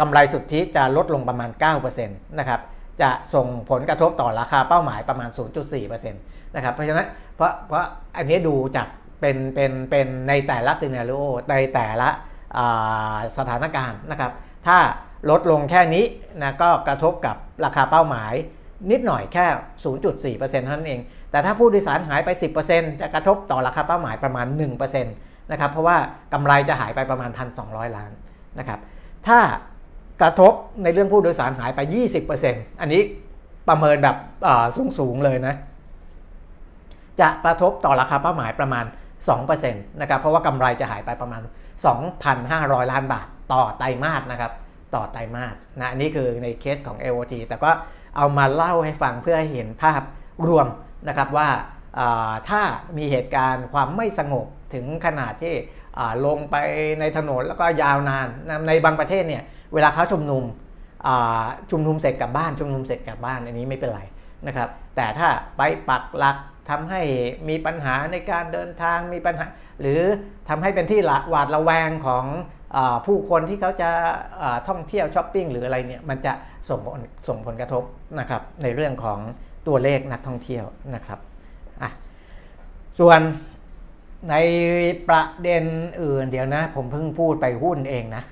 [0.00, 2.60] กำไรสุทธิจะลดลงประมาณ 9%นะครับ
[3.02, 5.30] จะส่งผลกระทบต่อราคาเป้าหมายประมาณ
[5.72, 7.84] 0.4%นะครับ เพราะฉะนั้น เพราะ เพราะ
[8.16, 8.88] อันนี้ดูจาก
[9.20, 11.12] เป็น เป็น เป็นในแต่ละซีเนโร
[11.50, 12.08] ในแต่ละ
[13.38, 14.32] สถานการณ์นะครับ
[14.66, 14.78] ถ้า
[15.30, 16.04] ลดลงแค่นี้
[16.42, 18.32] นะก็กระทบกับราคาเป้าหมาย
[18.90, 19.46] นิดหน่อยแค่
[19.84, 22.30] 0.4%เท่านั้นเอง แต่ถ้าผู้โดยสารหายไป
[22.66, 24.46] 10%จะกระทบต่อราคาเป้าหมายประมาณ
[24.80, 25.96] 1%นะครับ เพราะว่า
[26.32, 27.30] กำไรจะหายไปประมาณ
[27.62, 28.10] 1,200 ล้าน
[28.58, 28.80] นะครับ
[29.26, 29.38] ถ้า
[30.22, 31.80] กระทบในเรื่องผู้โดยสารหายไป
[32.30, 33.02] 20%อันนี้
[33.68, 34.16] ประเมินแบบ
[34.76, 35.54] สูงสูงเลยนะ
[37.20, 38.84] จะกระทบต่อราคาเป้าหมายประมาณ
[39.48, 41.42] 2%นะครับ เพราะว่ากำไรจะหายไปประมาณ
[42.16, 44.52] 2,500 ล้านบาทต่อไตรมาสนะครับ
[44.94, 47.70] ต่อไตรมาสนะ นี่คือในเคสของ LOT แต่ก็
[48.16, 50.02] เอามาเล่าให้ฟังเพื่อให้เห็นภาพ
[50.46, 50.66] รวม
[51.08, 51.48] นะครับว่า
[52.48, 52.62] ถ้า
[52.96, 55.54] มีเหตุการณ์ความไม่สงบถึงขนาดที่
[56.26, 56.56] ลงไป
[57.00, 58.28] ในถนนแล้วก็ยาวนาน
[58.68, 59.42] ในบางประเทศเนี่ย
[59.74, 60.44] เวลาเขาชุมนุม
[61.70, 64.02] ชุมนุมเสร็จกลับบ้านชุมนุมเสร็จกลับบ้านอันนี้ไม่เป็นไร
[64.46, 66.36] นะครับ แต่ถ้าไปปักหลัก
[66.70, 67.02] ทำให้
[67.48, 69.46] มีปัญหาในการเดินทางมีปัญหา
[69.80, 70.00] หรือ
[70.48, 72.24] ทำให้เป็นที่หวาดระแวงของ
[72.76, 73.90] อผู้คนที่เขาจะ
[74.68, 76.32] ท่องเที่ยวช้อปปิ้งหรืออะไรเนี่ยมันจะ
[76.68, 77.84] ส่งผลส่งผลกระทบ
[78.18, 79.18] นะครับในเรื่องของ
[79.66, 81.18] ตัวเลขนักท่องเที่ยวนะครับ
[81.82, 81.90] อะ
[82.98, 83.20] ส่วน
[84.30, 84.34] ใน
[85.08, 85.64] ประเด็น
[86.02, 88.24] อื่นเดี๋ยวนะ ผมเพิ่งพูดไปหุ้นเองนะ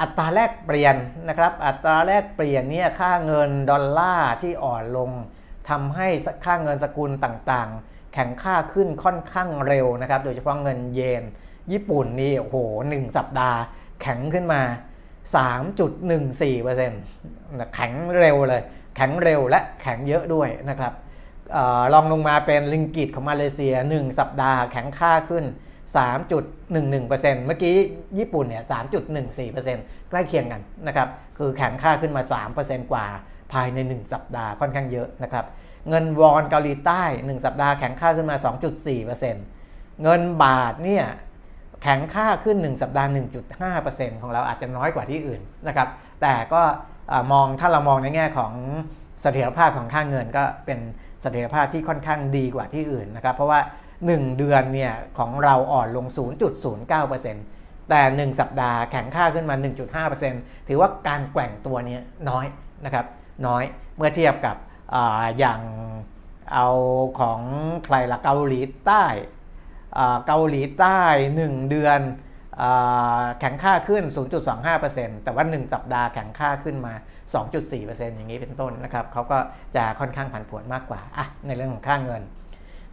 [0.00, 0.96] อัตราแลกเปลี่ยน
[1.28, 5.10] นะครับ อัตราแลกเปลี่ยนเนี่ยค่าเงินดอลลาร์ที่อ่อนลง
[5.70, 6.08] ทำให้
[6.44, 11.22] ค่าเงินสกุลต่างๆ แข็งค่าขึ้นค่อนข้างเร็วนะครับ โดยเฉพาะเงินเยน
[11.72, 12.56] ญี่ปุ่นนี่โอ้โห
[12.88, 13.58] หนึ่งสัปดาห์
[14.02, 14.62] แข็งขึ้นมา
[15.32, 18.62] 3.14%แข็งเร็วเลย
[18.96, 20.92] แข็งเร็วและแข็งเยอะด้วยนะครับ
[21.56, 25.44] ออลองลงมาเป็นลิงกิตของมาเลเซีย 1 สัปดาห์แข็งค่าขึ้น
[25.94, 27.76] 3.11%เมื่อกี้
[28.18, 28.64] ญี่ปุ่นเนี่ย
[29.32, 31.08] 3.14%ใกล้เคียงกันนะครับ
[31.38, 32.22] คือแข็งค่าขึ้นมา
[32.56, 33.06] 3%กว่า
[33.52, 35.44] ภายใน 1 สัปดาห์ค่อนข้างเยอะนะครับ
[35.88, 38.36] เงินวอนเกาหลีใต้ 1 สัปดาห์แข็งค่าขึ้นมา
[39.18, 41.04] 2.4%เงินบาทเนี่ย
[41.86, 43.08] แข็งค่าขึ้น 1 สัปดาห์
[43.64, 45.88] 1.5%ของเราอาจจะน้อยกว่าที่อื่นนะครับ
[46.22, 46.62] แต่ก็
[47.32, 48.52] มองถ้าเรามองในแง่ของ
[49.22, 50.78] เสถียรภาพของค่าเงินก็เป็น
[51.22, 53.60] เสถียรภาพที่ค่อนข้างดีกว่าที่อื่นนะครับ เพราะว่า
[53.98, 56.06] 1 เดือนเนี่ยของเราอ่อนลง
[56.78, 59.56] 0.09%แต่ 1 สัปดาห์แข็งค่าขึ้นมา
[60.12, 62.46] 1.5%ถือว่าการแกว่งตัวนี้น้อย
[62.84, 63.06] นะครับ
[63.46, 63.62] น้อย
[63.96, 64.56] เมื่อเทียบกับ
[64.94, 64.96] อ
[65.38, 65.60] อย่าง
[66.54, 66.66] เอา
[67.20, 67.40] ของ
[67.84, 69.04] ใครละเกาหลีใต้
[70.26, 71.00] เกาหลีใต้
[71.36, 72.00] 1 เดือน
[73.40, 74.04] แข็งค่าขึ้น
[74.64, 76.94] 0.25%แต่ว่า 1 สัปดาห์แข็งค่าขึ้นมา
[77.34, 79.38] 2.4%อย่างนี้เป็นต้นนะครับเขาก็
[79.76, 82.22] จะค่อนข้างผันผวนมากกว่าอะในเรื่องของค่าเงิน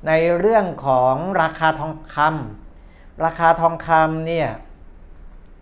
[0.07, 4.49] ในเรื่องของราคาทองคำราคาทองคำเนี่ย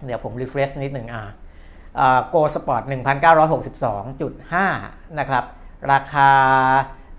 [0.05, 1.23] เดี๋ยวผม refresh นิดหนึ่งอะ
[2.29, 2.81] gold spot
[3.79, 5.43] 1,962.5 นะครับ
[5.91, 6.31] ราคา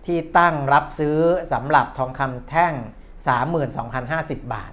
[0.07, 1.19] ที่ตั้งรับซื้อ
[1.53, 2.75] สำหรับทองคำแท่ง
[3.29, 4.73] 32,050 บาท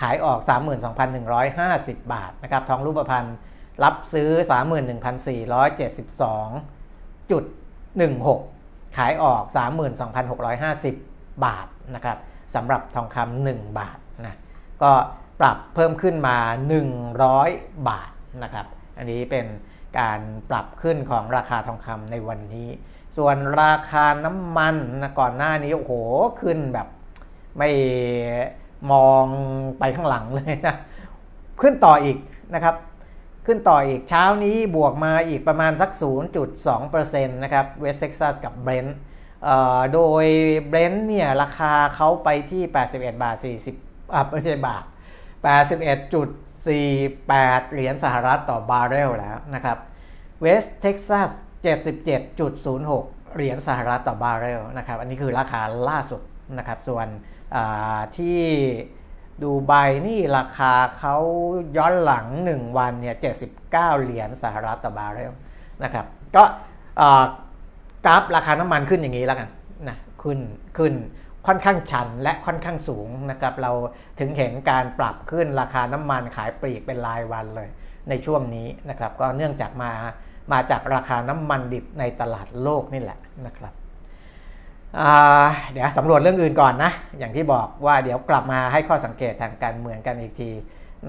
[0.00, 0.38] ขายออก
[1.26, 3.28] 32,150 บาทนะครับทองรูปพรรณ
[3.84, 4.30] รับซื้อ
[7.28, 9.42] 31,473.16 ขายออก
[10.24, 12.18] 32,650 บาทนะครับ
[12.54, 14.36] สำหรับทองคำ1บาทนะ
[14.82, 14.92] ก็
[15.40, 16.36] ปรับเพิ่มขึ้นมา
[17.10, 18.10] 100 บาท
[18.42, 18.66] นะครับ
[18.98, 19.46] อันนี้เป็น
[20.00, 22.68] การปรับขึ้นของราคาทองคำในวันนี้
[23.16, 25.92] ส่วนราคาน้ำมันนะก่อนหน้านี้โอ้โห
[26.40, 26.88] ขึ้นแบบ
[27.58, 27.68] ไม่
[28.92, 29.24] มอง
[29.78, 30.76] ไปข้างหลังเลยนะ
[31.60, 32.16] ขึ้นต่ออีก
[32.54, 32.74] นะครับ
[33.46, 35.90] ขึ้นต่ออีกเช้านี้บวกมาอีกประมาณสัก
[36.48, 38.96] 0.2%นะครับเวสเท็กซัสกับเบรนท์
[39.94, 40.24] โดย
[40.68, 43.36] เบรนท์เนี่ยราคาเขาไปที่ 81 บาท
[43.74, 49.78] 40อ่าไม่ใช่บาท 81 48 เหรียญสหรัฐต่อบาร์เรลแล้วนะครับ
[50.40, 51.30] เวสเท็กซัส
[52.08, 56.20] 77.06 เหรียญสหรัฐต่อบาร์เรลนะครับ อันนี้คือราคาล่าสุด
[56.58, 57.06] นะครับ ส่วน
[58.16, 58.40] ที่
[59.42, 59.72] ดูไบ
[60.06, 61.16] นี่ราคาเขา
[61.76, 63.16] ย้อนหลัง 1 วันเนี่ย
[63.60, 65.32] 79 เหรียญสหรัฐต่อบาร์เรล
[65.84, 66.06] นะครับ
[66.36, 66.42] ก็
[68.06, 69.48] กราฟราคาน้ำมันขึ้นอย่างนี้แล้วกัน
[69.88, 70.38] นะขึ้น
[70.78, 70.94] ขึ้น
[71.46, 73.72] ค่อนข้างชันและค่อนข้างสูงนะครับ เรา
[74.20, 77.68] ถึงเห็นการปรับขึ้นราคาน้ำมันขายปลีกเป็นรายวันเลย
[78.08, 79.90] ในช่วงนี้นะครับ ก็เนื่องจากมา
[80.52, 83.72] มาจากราคาน้ำมันดิบในตลาดโลกนี่แหละนะครับ
[85.72, 90.50] เดี๋ยวสำรวจเรื่องอื่นก่อนนะ อย่างที่บอกว่าเดี๋ยวกลับมาให้ข้อสังเกตทางการเมืองกันอีกที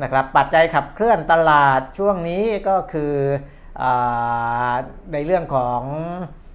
[0.01, 3.13] นะครับ ปัจจัยขับเคลื่อนตลาดช่วงนี้ก็คือ
[3.81, 3.83] อ
[5.13, 5.81] ในเรื่องของ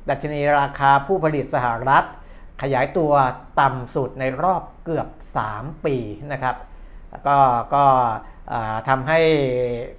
[0.09, 2.05] ดัชนีราคาผู้ผลิตสหรัฐ
[2.63, 3.13] ขยายตัว
[3.61, 5.09] ต่ำสุดในรอบเกือบ
[5.47, 5.97] 3 ปี
[6.33, 6.57] นะครับ
[7.29, 7.39] ก็
[7.75, 7.85] ก็
[8.89, 9.21] ทำให้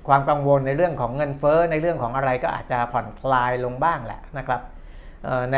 [0.07, 4.61] ความกังวลในเรื่องของเงินเฟ้อในเรื่องของอะไรก็อาจจะผ่อนคลายลงบ้างแหละนะครับ
[5.53, 5.57] ใน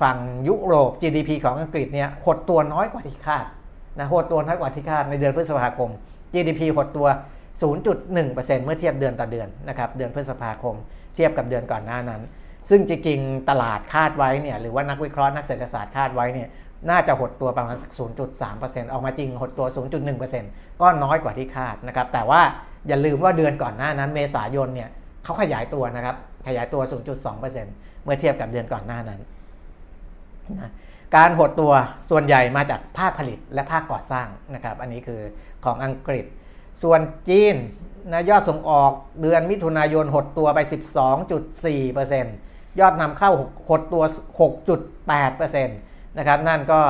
[0.00, 3.46] ฝั่งยุโรป GDP ของอังกฤษเนี่ยหดตัวน้อยกว่าที่คาด
[3.98, 5.90] นะหดตัวน้อยกว่าที่คาดในเดือนพฤษภาคม
[6.32, 7.06] GDP หดตัว
[7.62, 10.74] 0.1%เมื่อเทียบเดือนต่อเดือนนะครับเดือนพฤษภาคม
[11.14, 12.22] เทียบกับเดือนก่อนหน้านั้น
[12.70, 16.48] ซึ่งจริงๆตลาดคาดไว้เนี่ยหรือว่านักวิเคราะห์นักเศรษฐศาสตร์คาดไว้เนี่ย
[16.90, 17.90] น่าจะหดตัวประมาณสัก
[18.40, 19.66] 0.3%ออกมาจริงหดตัว
[20.24, 22.40] 0.1%ก็น้อยกว่าที่คาดนะครับแต่ว่า
[22.88, 24.88] อย่าลืมว่าเดือนก่อนหน้านั้นเมษายนเนี่ย
[25.24, 26.82] เขาขยายตัวนะครับขยายตัว
[27.42, 27.64] 0.2%
[28.04, 29.20] เมื่อเทียบกับเดือนก่อนหน้านั้น
[30.60, 30.70] นะ
[31.16, 31.72] การหดตัว
[32.10, 35.20] ส่วนใหญ่มาจากภาคผลิตและภาคก่อสร้างนะครับ อันนี้คือ
[35.64, 36.24] ของอังกฤษ
[36.82, 37.56] ส่วนจีน
[38.12, 40.58] นะยอดส่งออกเดือนมิถุนายนหดตัวไป
[41.50, 43.32] 12.4%ยอดนำเข้า
[43.68, 44.04] หดตัว
[45.06, 46.80] 6.8%นะครับ นั่นก็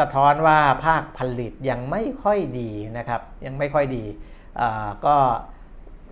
[0.00, 4.04] สะท้อนว่าภาคผลิตยังไม่ค่อยดีนะครับ ยังไม่ค่อยดี
[5.06, 5.16] ก็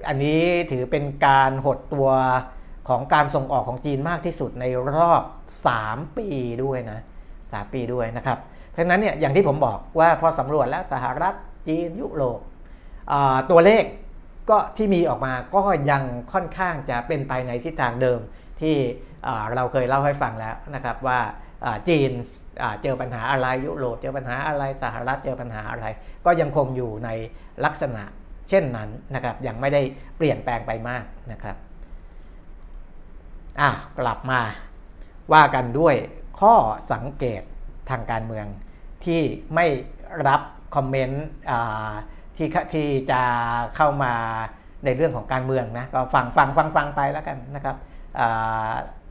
[0.09, 2.09] อันนี้ถือเป็นการหดตัว
[2.89, 5.23] ของการส่งออกของจีนมากที่สุดในรอบ
[5.71, 6.29] 3 ปี
[6.65, 7.01] ด้วยนะ
[7.37, 8.39] 3ปีด้วยนะครับ
[8.73, 11.35] เพราะนั้นเนี่ยอย่างที่ผมบอกว่าพอสำรวจแล้วสหรัฐ
[11.69, 12.41] จีนยุโรป
[13.51, 13.85] ตัวเลข
[14.51, 18.21] ก็ที่มีออกมาก็ยังค่อนข้างจะเป็นไปในทิศทางเดิม
[18.61, 18.77] ที่
[19.55, 21.21] เราเคยเล่าให้ฟังแล้วนะครับว่า
[21.89, 22.11] จีน
[22.83, 25.87] เจอปัญหาอะไรยุโรปเจอปัญหาอะไรสหรัฐเจอปัญหาอะไร
[26.27, 27.11] ก็ยังคงอยู่ใน
[27.65, 28.03] ลักษณะ
[28.49, 29.83] เช่นนั้นนะครับยังไม่ได้
[30.17, 31.57] เปลี่ยนแปลงไปมากนะครับ
[33.61, 34.41] อะกลับมา
[35.33, 35.95] ว่ากันด้วย
[36.41, 36.55] ข้อ
[36.93, 37.43] สังเกต
[37.91, 38.47] ทางการเมือง
[39.05, 39.23] ที่
[39.55, 39.67] ไม่
[40.29, 40.41] รับ
[40.77, 41.25] คอมเมนต์
[42.37, 43.21] ที่ที่จะ
[43.77, 44.13] เข้ามา
[44.85, 47.77] ในเรื่องของการเมืองนะก็ฟังฟังฟังฟังไปแล้วกันนะครับ
[48.19, 48.21] อ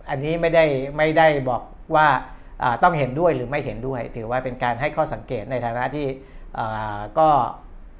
[0.09, 0.65] อันนี้ไม่ได้
[0.97, 1.61] ไม่ได้บอก
[1.95, 2.07] ว่า
[2.83, 6.07] ต้องเห็นด้วยหรือไม่เห็นด้วย ถือว่าเป็นการให้ข้อสังเกตในฐานะที่
[7.19, 7.29] ก็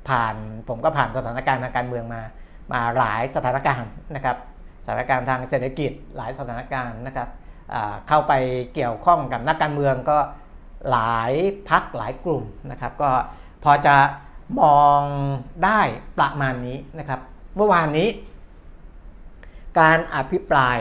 [0.10, 0.36] ผ่าน
[0.68, 2.22] ผมก็ผ่านสถานการณ์ทางการเมืองมา
[2.74, 4.38] มาหลายสถานการณ์นะครับ
[4.88, 7.30] สถานการณ์ทางเศรษฐกิจหลายสถานการณ์นะครับ
[8.08, 8.34] เข้าไป
[8.74, 10.18] เกี่ยวข้องกับนักการเมืองก็
[10.92, 11.32] หลาย
[11.70, 13.12] พักหลายกลุ่มนะครับ ก็
[13.64, 13.96] พอจะ
[14.62, 15.02] มอง
[15.66, 15.82] ได้
[16.18, 17.20] ประมาณนี้นะครับ
[17.56, 18.08] เมื่อวานนี้
[19.80, 20.78] การอภิปราย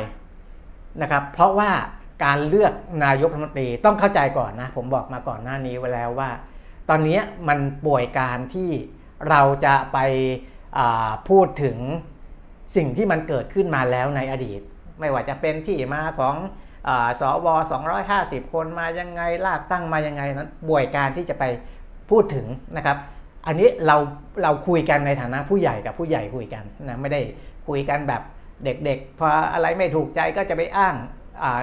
[1.03, 1.71] นะครับ เพราะว่า
[2.25, 2.73] การเลือก
[3.05, 6.31] นายกรัฐมนตรีต้องเข้าใจก่อนนะ ผมบอกมาก่อนหน้านี้ไว้แล้วว่า
[6.89, 8.71] ตอนนี้มันป่วยการที่
[9.29, 9.99] เราจะไป
[11.29, 11.79] พูดถึง
[12.77, 14.61] สิ่งที่มันเกิดขึ้นมาแล้วในอดีต
[15.01, 16.35] ไม่ว่าจะเป็นที่มาของ
[17.21, 17.47] สว
[18.01, 21.45] 250 คนมายังไงลากตั้งมายังไงนั้นบ่วยการที่จะไป
[22.11, 22.97] พูดถึงนะครับ
[23.47, 23.97] อันนี้เรา
[24.43, 27.21] เราคุยกันในฐานะผู้ใหญ่กับผู้ใหญ่คุยกันนะไม่ได้
[27.69, 28.23] คุยกันแบบ
[28.65, 30.95] เด็กๆพออะไรไม่ถูกใจก็จะไปอ้าง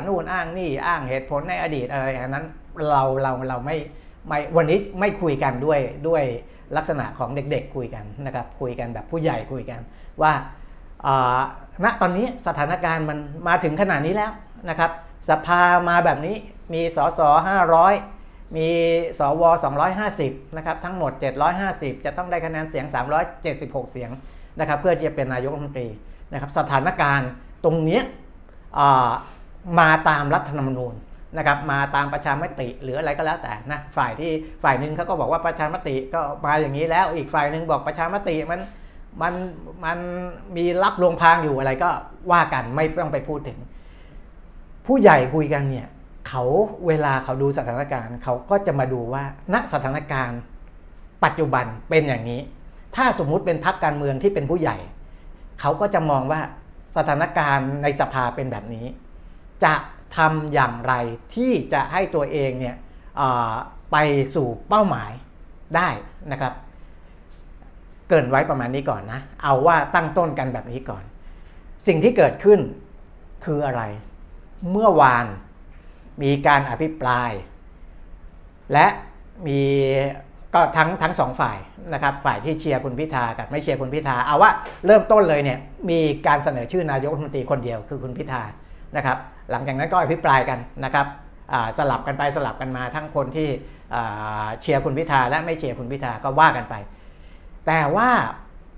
[0.07, 2.45] นู่นอ้างนี่อ้างเหตุผลในอดีตอะไรอันนั้น
[2.89, 3.77] เราเราเราไม่
[4.27, 6.23] ไม่วันนี้ไม่คุยกันด้วยด้วย
[6.77, 9.81] ลักษณะของเด็กๆคุยกันนะครับ คุยกันแบบผู้ใหญ่คุยกัน
[10.21, 10.33] ว่า
[11.83, 14.31] ณตอนนี้สถานการณ์มันมาถึงขนาดนี้แล้ว
[14.69, 14.91] นะครับ
[15.29, 16.35] สภามาแบบนี้
[16.73, 17.19] มีสส
[17.87, 18.67] 500 มี
[19.19, 19.43] สว
[19.99, 21.11] 250นะครับทั้งหมด
[21.59, 22.85] 750 จะต้องได้คะแนนเสียง
[23.39, 24.11] 376 เสียง
[24.59, 25.87] นะครับเพื่อที่จะเป็นนายกรัฐมนตรี
[26.33, 27.29] นะครับสถานการณ์
[27.63, 28.01] ตรงนี้
[29.79, 30.93] มาตามรัฐธรรมนูญ
[31.37, 34.31] นะครับมาตามประชามติหรืออะไรก็แล้วแต่นะฝ่ายที่
[34.63, 38.61] ฝ่ายหนึ่งเขาก็บอกว่าประชามติก็มาอย่างนี้แล้วอีกฝ่ายหนึ่งบอกประชามติมัน
[39.21, 39.33] มัน
[39.85, 39.97] มัน
[40.55, 41.89] มีรับลวงพางอยู่อะไรก็
[42.31, 43.59] ว่ากันไม่ต้องไปพูดถึง
[44.87, 45.87] ผู้ใหญ่คุยกันเนี่ย
[46.27, 46.43] เขา
[46.87, 49.23] เวลาเขาดูสถานการณ์ เขาก็จะมาดูว่า
[49.53, 50.39] ณสถานการณ์
[51.23, 52.41] ปัจจุบันเป็นอย่างนี้
[52.95, 54.77] ถ้าสมมุติเป็นพรรคการเมืองที่เป็นผู้ใหญ่
[55.61, 56.41] เขาก็จะมองว่า
[56.97, 58.85] สถานการณ์ในสภาเป็นแบบนี้
[59.63, 59.73] จะ
[60.17, 60.93] ทำอย่างไร
[61.35, 62.75] ที่จะให้ตัวเองเนี่ย
[63.91, 63.97] ไป
[64.35, 65.11] สู่เป้าหมาย
[65.75, 65.89] ได้
[66.31, 66.53] นะครับ
[68.13, 71.03] กินไว้ประมาณนี้ก่อนนะ เอาว่าตั้งต้นกันแบบนี้ก่อน
[71.87, 72.59] สิ่งที่เกิดขึ้น
[73.45, 73.81] คืออะไร
[74.71, 75.25] เมื่อวาน
[76.23, 77.31] มีการอภิปราย
[78.73, 78.85] และ
[79.47, 79.59] มี
[80.53, 81.57] ก็ทั้งทั้งสองฝ่าย
[81.93, 84.51] นะครับฝ่ายที่เชียร์คุณพิธากับไม่เชียร์คุณพิธาเอาว่า
[84.85, 88.41] เริ่มต้นเลยเนี่ยมีการเสนอชื่อนายกรัฐมนตรีคนเดียวคือคุณพิธา
[88.95, 89.17] นะครับ
[89.51, 91.07] หลังจากนั้นก็อภิปรายกันนะครับ
[91.77, 93.47] สลับกันไปสลับกันมาทั้งคนที่
[94.61, 96.75] เชียร์คุณพิธาและไม่เชียร์คุณพิธาก็ว่ากันไป
[97.67, 98.09] แต่ว่า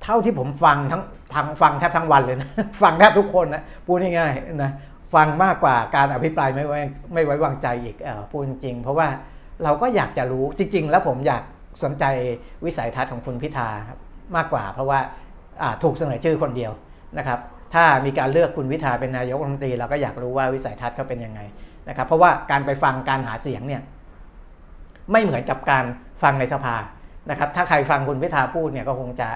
[0.03, 2.49] เท่าที่ผมฟังทั้งทางฟังแทบทั้งวันเลยนะ
[2.81, 4.71] ฟังแทบทุกคนนะพูดง่ายๆนะ
[5.15, 6.79] ฟังมากกว่าการอภิปรายไม่ไว้
[7.13, 9.07] ไม่ไว้วางใจอีกอพูดจริง เพราะว่า
[9.63, 11.43] เราก็อยากจะรู้จริง ๆ แล้วผมอยาก
[11.83, 12.03] สนใจ
[12.65, 13.69] วิสัยทัศน์ของคุณพิธา
[14.35, 14.99] มากกว่า เพราะว่า
[15.83, 16.71] ถูกเสนอชื่อคนเดียว
[17.17, 17.39] นะครับ
[17.73, 21.39] ถ้ามีการเลือกคุณพิธาเป็นนายกรัฐมนตรีเราก็อยากรู้ว่าวิสัยทัศน์เขาเป็นยังไง
[21.89, 23.81] นะครับ เพราะว่าการไปฟังการหาเสียงเนี่ย
[25.11, 25.85] ไม่เหมือนกับการ
[26.23, 26.75] ฟังในสภา
[27.29, 29.29] นะครับถ้าใครฟังคุณพิธาพูดเนี่ยก็คงจะ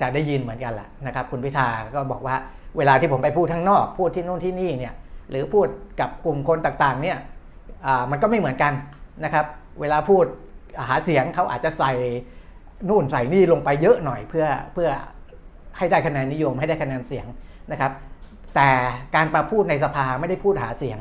[0.00, 2.36] จะได้ยินเหมือนกันแหละนะครับคุณพิธาก็บอกว่า
[2.78, 4.94] เวลาที่ผมไปพูดทั้งนอก พูดที่นู่นที่นี่เนี่ย
[5.30, 5.66] หรือพูด
[6.00, 7.18] กับกลุ่มคนต่างๆเนี่ย
[8.10, 8.72] มันก็ไม่เหมือนกัน
[9.24, 9.46] นะครับ
[9.80, 10.24] เวลาพูด
[10.88, 11.92] หาเสียงเขาอาจจะใส่
[12.88, 14.88] นู่นใส่นี่ลงไปเยอะหน่อยเพื่อเพื่อ
[15.76, 17.26] ให้ได้คะแนนนิยมให้ได้คะแนนเสียง
[17.72, 17.92] นะครับ
[18.56, 18.70] แต่
[19.14, 20.98] การประพูดในสภาไม่ได้พูดหาเสียง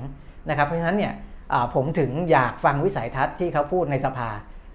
[0.50, 1.14] นะครับเพราะฉะนั้นเนี่ย
[1.76, 4.30] ผมถึงอยากฟังวิสัยทัศน์ที่เขาพูดในสภา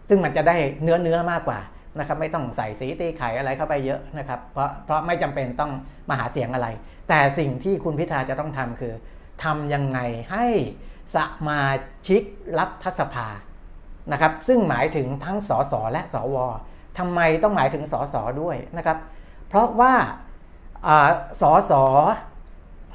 [0.09, 1.61] ซึ่งมันจะได้เนื้อเนื้อมากกว่า
[1.99, 5.73] นะครับไม่ต้องใส่สีตีไข่อะไรเข้าไปเยอะนะครับเพราะเพราะไม่จำเป็นต้อง
[6.09, 6.69] มาหาเสียงอะไร
[7.09, 8.95] แต่สิ่งที่คุณพิธาจะต้องทำคือ
[9.45, 9.99] ทำยังไง
[10.33, 10.47] ให้
[11.15, 11.17] ส
[11.49, 11.63] มา
[12.07, 12.23] ชิก
[12.59, 13.29] รัฐสภา
[14.13, 16.37] นะครับซึ่งหมายถึงทั้งสสและสว
[16.99, 18.99] ทำไมต้องหมายถึงสสด้วยนะครับ
[19.49, 19.95] เพราะว่า
[21.41, 21.73] สส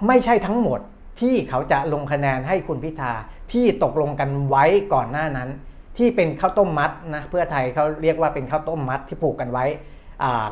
[0.08, 0.80] ไม่ใช่ทั้งหมด
[1.22, 3.14] ที่เขาจะลงคะแนนให้คุณพิธา
[3.52, 5.50] ที่ตกลงกันไว้ก่อนหน้านั้น
[6.00, 9.66] ที่เป็นข้าวต้มมัดนะเพื่อไทยเขาเรียกว่าเป็นข้าวต้มมัดที่ผูกกันไว้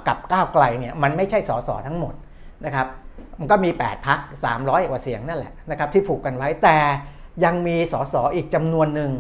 [0.08, 2.14] กับก้าวไกลเนี่ยมันไม่ใช่สสทั้งหมด
[2.66, 2.88] นะครับ
[3.40, 4.20] มันก็มี 8พัก
[4.54, 6.78] 300 กว่าเสียงนั่นแหละนะครับที่ผูกกันไว้แต่
[7.44, 9.12] ยังมีสสอีกจำนวนหนึ่ง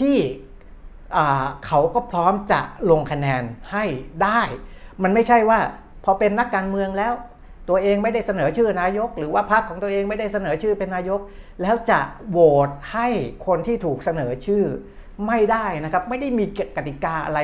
[0.00, 0.16] ที่
[1.66, 3.84] เขาก็พร้อมจะลงคะแนนให้
[4.22, 4.40] ได้
[5.02, 5.58] มันไม่ใช่ว่า
[6.04, 7.12] พอเป็นนักการเมืองแล้ว
[7.68, 11.20] ตัวเองไม่ได้เสนอชื่อนายก หรือว่าพรรคของตัวเองไม่ได้เสนอชื่อเป็นนายก
[11.62, 13.08] แล้วจะโหวตให้
[13.46, 14.64] คนที่ถูกเสนอชื่อ
[15.26, 16.44] ไม่ได้นะครับ ไม่ได้มี
[16.76, 17.38] กติกาอะไร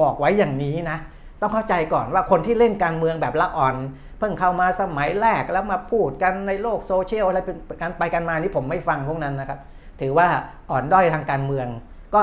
[0.00, 0.98] บอกไว้อย่างนี้นะ
[1.40, 3.76] ต้องเข้าใจก่อนว่าคนที่เล่นการเมืองแบบละอ่อน
[4.18, 9.60] เพิ่งเข้ามาสมัยแรกแล้วมาพูดกันในโลกโซเชียลอะไรเป็นการไปกันมานี่ผมไม่ฟังพวกนั้นนะครับ
[10.00, 10.28] ถือว่า
[10.70, 11.66] อ่อนด้อยทางการเมือง
[12.14, 12.20] ก็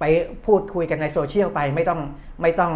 [0.00, 0.04] ไป
[0.46, 2.00] พูดคุยกันในโซเชียลไปไม่ต้อง
[2.42, 2.72] ไม่ต้อง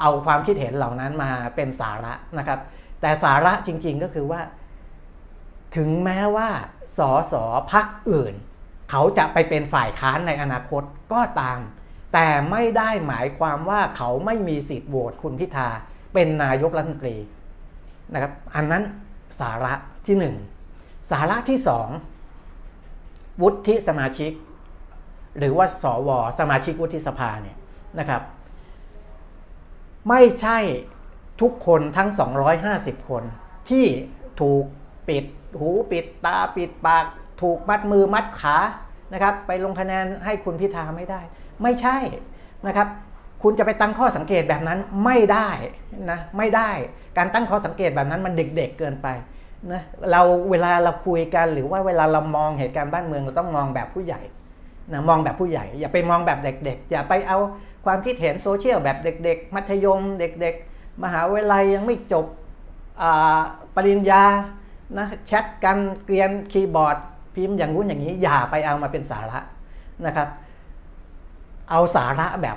[0.00, 2.58] เอาความคิดเห็นเหล่านั้นมาเป็นสาระนะครับ
[3.00, 4.40] แต่สาระจริงๆก็คือว่า
[5.76, 6.48] ถึงแม้ว่า
[6.98, 8.34] สอสอพักอื่น
[8.90, 11.58] เขาจะไปเป็นฝ่ายค้านในอนาคตก็ตาม
[12.12, 15.68] แต่ไม่ได้หมายความว่าเขาไม่มีสิทธิ์โหวตคุณพิธา
[16.14, 17.16] เป็นนายกรัฐมนตรี
[18.12, 18.82] นะครับอันนั้น
[19.40, 19.74] สาระ
[20.06, 20.36] ที่หนึ่ง
[21.10, 21.88] สาระที่สอง
[23.42, 24.32] วุฒิสมาชิก
[25.38, 27.56] หรือว่าสวสมาชิกวุฒิสภาเนี่ย
[27.98, 28.22] นะครับ
[30.08, 30.58] ไม่ใช่
[31.40, 32.08] ทุกคนทั้ง
[32.58, 33.24] 250 คน
[33.70, 33.86] ที่
[34.40, 34.64] ถูก
[35.08, 35.24] ปิด
[35.58, 37.06] หูปิดตาปิดปาก
[37.42, 38.56] ถูกมัดมือมัดขา
[39.12, 41.20] นะครับ ไปลงคะแนนให้คุณพิธาไม่ได้
[41.62, 41.96] ไม่ใช่
[42.66, 42.88] นะครับ
[43.42, 45.48] คุณจะไปตั้งข้อสังเกตแบบนั้นไม่ได้
[46.10, 46.70] นะไม่ได้
[47.18, 49.08] การตั้งข้อสังเกตแบบนั้นมันเด็กๆเเกินไป
[49.72, 54.20] นะเราเวลาเราคุยกันหรือว่าเวลาเรามองเหตุการณ์บ้านเมืองเราต้องมองแบบผู้ใหญ่
[54.92, 57.38] นะมองแบบผู้ใหญ่ อย่าไปมองแบบเด็ก ๆ อย่าไปเอา
[57.84, 62.26] ความคิดเห็นโซเชียลแบบเด็ก ๆ มัธยมเด็ก ๆ มหาวิทยาลัยยังไม่จบ
[63.76, 64.24] ปริญญา
[64.98, 66.96] นะแชทกันเกลียนคีย์บอร์ด
[67.38, 69.38] พิมพ์อย่างนู้นอย่างนี้ อย่าไปเอามาเป็นสาระ
[70.06, 70.28] นะครับ
[71.70, 72.56] เอาสาระแบบ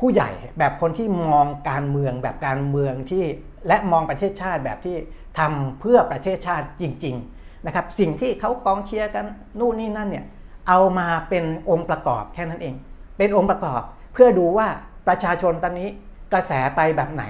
[0.00, 3.24] ผู้ใหญ่แบบคนที่มองการเมืองแบบการเมืองที่
[3.68, 4.96] และมองประเทศชาติแบบที่
[5.38, 9.24] ทำเพื่อประเทศชาติจริง ๆนะครับ สิ่งที่เขากองเชียร์กัน
[9.60, 10.24] นู่นนี่นั่นเนี่ย
[10.68, 12.74] เอามาเป็นองค์ประกอบแค่นั้นเอง
[13.18, 14.68] เป็นองค์ประกอบเพื่อดูว่า
[15.08, 15.88] ประชาชนตอนนี้
[16.32, 17.24] กระแสไปแบบไหน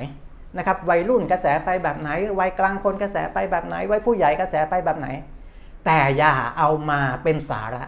[0.59, 2.11] นะครับวัยรุ่นกระแสไปแบบไหน
[2.41, 5.09] วัยกลางคนกระแสไปแบบไหน วัยผู้ใหญ่กระแสไปแบบไหน
[5.85, 7.85] แต่อย่าเอามาเป็นสาระ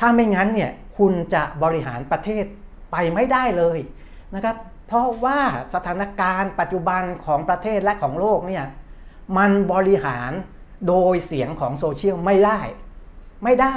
[0.00, 2.44] ถ้าไม่งั้นเนี่ยคุณจะบริหารประเทศ
[2.92, 3.78] ไปไม่ได้เลย
[4.34, 5.40] นะครับ เพราะว่า
[5.74, 8.64] สถานการณ์ปัจจุบันของประเทศและของโลกเนี่ย
[9.36, 10.32] มันบริหาร
[10.88, 12.60] โดยเสียงของโซเชียลไม่ได้
[13.44, 13.74] ไม่ได้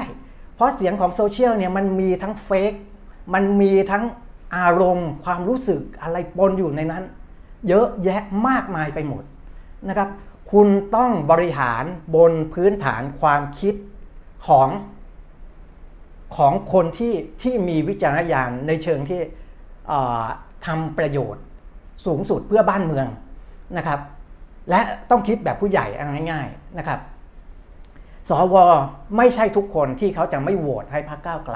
[0.56, 2.74] เพราะเสียงของโซเชียลเนี่ยมันมีทั้งเฟก
[3.34, 4.04] มันมีทั้ง
[4.58, 7.04] อารมณ์ความรู้สึกอะไรปนอยู่ในนั้น
[7.68, 9.24] เยอะแยะมากมายไปหมด
[9.88, 10.10] นะครับ
[10.52, 11.84] คุณต้องบริหาร
[12.16, 13.76] บนพื้นฐานความคิด
[14.48, 14.70] ของ
[16.38, 19.22] ของคนที่ที่มีวิจารณญาณในเชิงที่
[20.66, 21.44] ทำประโยชน์
[22.06, 23.08] สูงสุดเพื่อบ้านเมือง
[23.78, 24.00] นะครับ
[24.70, 25.86] และต้องคิดแบบผู้ใหญ่
[26.32, 27.00] ง่ายๆนะครับ
[28.30, 28.56] สว
[29.18, 31.56] ไม่ใช่ทุกคนที่เขาจะไม่โหวตให้พรรคก้าวไกล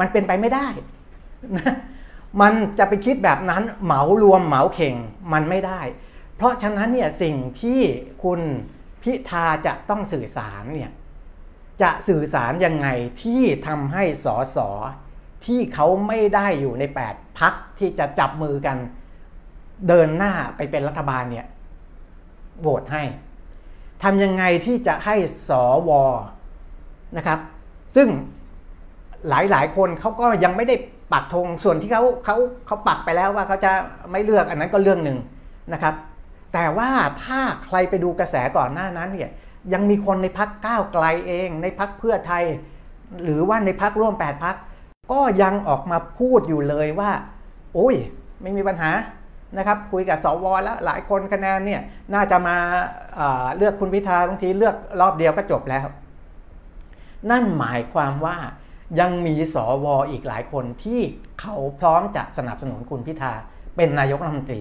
[0.00, 0.66] มันเป็นไปไม่ได้
[1.56, 1.74] นะ
[2.40, 4.94] มันจะไปคิดแบบนั้นเหมารวมเหมาเข่ง
[5.32, 5.80] มันไม่ได้
[6.38, 7.80] เพราะฉะนั้นเนี่ยสิ่งที่
[8.24, 8.40] คุณ
[9.02, 10.90] พิธาจะต้องสื่อสารเนี่ย
[11.82, 12.88] จะสื่อสารยังไง
[13.22, 14.58] ที่ทำให้สส
[15.46, 18.76] ที่เขาไม่ได้อยู่ใน 8พักที่จะจับมือกัน
[19.88, 21.46] เดินหน้าไปเป็นรัฐบาลเนี่ย
[22.60, 23.02] โหวตให้
[24.02, 25.16] ทำยังไงที่จะให้
[25.48, 25.50] ส
[25.88, 25.90] ว
[27.16, 27.38] นะครับ
[27.96, 28.08] ซึ่ง
[29.28, 30.76] หลายๆคนเขาก็ยังไม่ได้
[31.12, 33.70] ปักธงส่วนที่เขาเขาเขาปักไปแล้วว่าเขาจะ
[34.10, 35.18] ไม่เลือกอันนั้นก็เรื่องหนึ่ง
[35.72, 35.94] นะครับ
[36.52, 36.90] แต่ว่า
[37.24, 39.30] ถ้าใครไปดูกระแสก่อนหน้านั้นเนี่ย
[39.72, 42.44] ยังมีคนในพักก้าวไกลเอง ในพักเพื่อไทย
[43.22, 44.56] หรือว่าในพักร่วม 8พัก
[45.12, 47.10] ก็ยังออกมาพูดอยู่เลยว่า
[47.74, 47.96] โอ้ย
[48.42, 48.90] ไม่มีปัญหา
[49.58, 51.80] นะครับคุยกับสวแล้วหลายคนคะแนนเนี่ย
[52.14, 52.56] น่าจะมา
[53.56, 55.86] เลือกคุณพิธาบางทีเลือกรอบเดียวก็จบแล้ว
[57.30, 58.36] นั่นหมายความว่า
[59.00, 61.00] ยังมีสวอีกหลายคนที่
[61.40, 63.32] เขาพร้อมจะสนับสนุนคุณพิธา
[63.76, 64.60] เป็นนายกรัฐมนตรี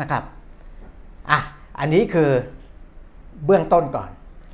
[0.00, 0.22] นะครับ
[1.30, 1.40] อะ
[1.80, 2.30] อันนี้คือ
[3.46, 4.10] เบื้องต้นก่อน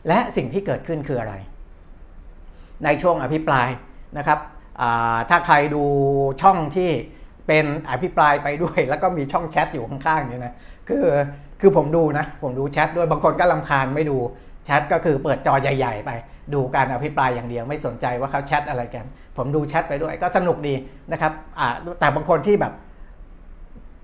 [0.09, 1.35] และสิ่งที่เกิดขึ้นคืออะไร
[2.85, 3.69] ในช่วงอภิปราย
[4.19, 4.39] นะครับ
[5.31, 5.85] ถ้าใครดู
[6.43, 6.91] ช่องที่
[7.47, 10.55] เป็นอภิปรายไปด้วย แล้วก็มีช่องแชทอยู่ข้างๆนี่นะ
[10.89, 11.05] คือ
[11.61, 14.17] คือผมดูนะ ผมดูแชทด้วยบางคนก็ลำคาญไม่ดู
[14.65, 16.11] แชทก็คือเปิดจอใหญ่ ๆ ไป
[16.55, 19.05] ดูการอภิปรายอย่างเดียวไม่สนใจว่าเขาแชทอะไรกัน
[19.37, 20.75] ผมดูแชทไปด้วยก็สนุกดี
[21.13, 21.33] นะครับ
[22.01, 22.73] แต่บางคนที่แบบ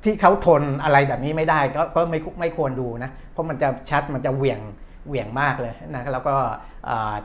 [0.04, 4.60] ที่เขาทนอะไรแบบนี้ไม่ได้ก็ก็ไม่ไม่ควรดูนะ เพราะมันจะแชทมันจะเหวี่ยง
[5.08, 6.34] เหวี่ยงมากเลยนะแล้วก็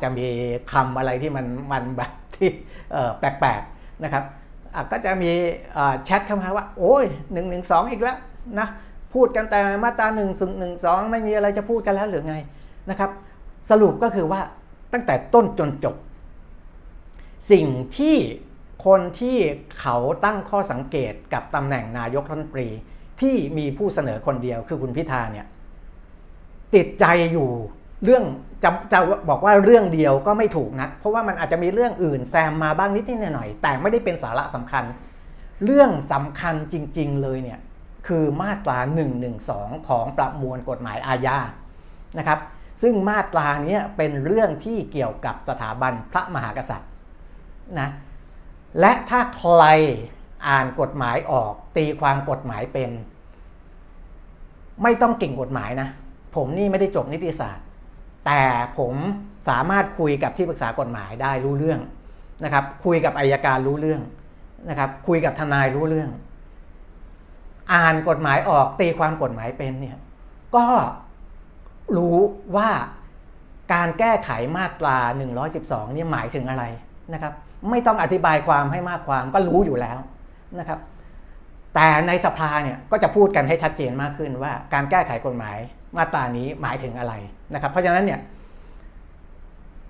[0.01, 0.25] จะมี
[0.71, 2.49] คำอะไรที่มันมันแบบที่
[3.19, 4.23] แปลกๆนะครับ
[4.91, 5.31] ก็จะมี
[6.05, 8.17] แชทเข้ามาว่า โอ้ยหนึ่งหนึ่งสองอีกแล้ว
[8.59, 8.67] นะ
[9.13, 12.35] พูดกันแต่มาตราหนึ่งหนึ่งสองไม่มีอะไรจะพูดกันแล้วหรือไง
[12.89, 13.11] นะครับ
[13.69, 14.41] สรุปก็คือว่า
[14.93, 15.95] ตั้งแต่ต้นจนจบ
[17.51, 17.65] สิ่ง
[17.97, 18.15] ที่
[18.85, 19.37] คนที่
[19.79, 22.69] เขาตั้งข้อสังเกตกับตำแหน่งนายกรัฐมนตรี
[23.21, 25.45] ที่มีผู้เสนอคนเดียวคือคุณพิธาเนี่ย
[26.75, 27.49] ติดใจอยู่
[28.03, 28.23] เรื่อง
[28.63, 28.99] จะจะ
[29.29, 34.83] บอกว่าเรื่องเดียวก็ไม่ถูกนะเพราะว่ามันอาจจะมีเรื่องอื่นแซมมาบ้างนิดนิดหน่อยแต่ไม่ได้เป็นสาระสำคัญ
[35.65, 37.59] เรื่องสำคัญจริง ๆ เลยเนี่ย
[38.07, 38.77] คือมาตรา
[39.33, 41.39] 112ของประมวลกฎหมายอาญา
[42.17, 42.39] นะครับ
[42.81, 46.89] ซึ่งมาตรานี้เป็นเรื่องที่เกี่ยวกับสถาบันพระมหากษัตริย์
[47.79, 47.89] นะ
[48.79, 49.63] และถ้าใคร
[50.47, 52.91] อ่านกฎหมายออก ตีความกฎหมายเป็น
[54.83, 55.89] ไม่ต้องเก่งกฎหมายนะ
[56.35, 57.65] ผมนี่ไม่ได้จบนิติศาสตร์
[58.25, 58.41] แต่
[58.77, 58.93] ผม
[59.49, 61.79] สามารถคุยกับที่ปรึกษากฎหมายได้รู้เรื่อง
[62.43, 64.01] นะครับ คุยกับอายการรู้เรื่อง
[64.69, 66.09] นะครับ คุยกับทนายรู้เรื่อง
[67.73, 69.97] อ่านกฎหมายออกตีความกฎหมายเป็นเนี่ย
[70.55, 70.65] ก็
[71.97, 72.17] รู้
[72.55, 72.69] ว่า
[73.73, 74.97] การแก้ไขมาตรา
[75.47, 76.65] 112 นี่หมายถึงอะไร
[77.13, 77.33] นะครับ
[77.69, 79.97] ไม่ต้องอธิบายความให้มากความก็รู้อยู่แล้ว
[80.59, 80.79] นะครับ
[81.75, 85.57] แต่ในสภาเนี่ยก็จะพูดกันให้ชัดเจนมากขึ้นว่าการแก้ไขกฎหมาย
[85.97, 87.13] มาตรานี้หมายถึงอะไร
[87.53, 88.19] นะครับ เพราะฉะนั้นเนี่ย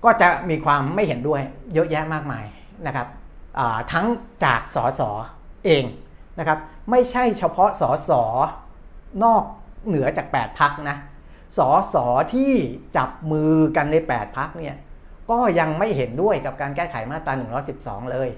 [0.03, 1.41] ก็จะมีความไม่เห็นด้วย
[1.73, 2.45] เยอะแยะมากมาย
[2.87, 3.07] นะครับ
[3.91, 4.05] ทั้ง
[4.43, 5.01] จากสส
[5.65, 5.83] เอง
[6.39, 6.59] นะครับ
[6.91, 8.11] ไม่ใช่เฉพาะสส
[9.23, 9.43] นอก
[9.87, 10.97] เหนือจาก 8 พักนะ
[11.57, 11.59] ส
[11.93, 11.95] ส
[12.33, 12.51] ที่
[12.97, 14.75] จับมือกันใน 8 พักเนี่ย
[15.33, 17.33] ก็ยังไม่เห็นด้วยกับการแก้ไขมาตรา
[17.73, 18.29] 112 เลย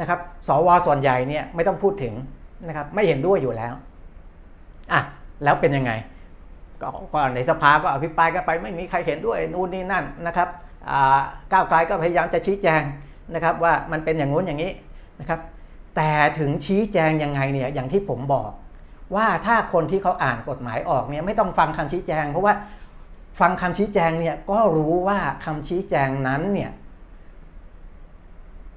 [0.00, 2.14] นะครับ สวส่วนใหญ่เนี่ยไม่ต้องพูดถึง
[2.68, 3.74] นะครับไม่เห็นด้วยอยู่แล้ว
[4.92, 5.00] อะ
[5.44, 5.92] แล้วเป็นยังไง
[7.14, 10.48] ก็ในสภาก็อภิปรายกันไปไม่มีใครเห็นด้วยนู่นนี่นั่นนะครับ
[11.52, 12.82] ก้าวไกลก็พยายามจะชี้แจง
[13.34, 14.72] นะครับว่ามันเป็นอย่างงู้นอย่างนี้
[15.20, 15.40] นะครับ
[15.96, 18.50] แต่ถึงชี้แจงยังไงเนี่ยอย่างที่ผมบอก
[19.14, 22.54] ว่าถ้าคนที่เขาอ่านกฎหมายออกเนี่ยไม่ต้องฟังคำชี้แจง เพราะว่า
[23.38, 26.70] ฟังคำชี้แจงเนี่ยก็รู้ว่าคำชี้แจงนั้นเนี่ย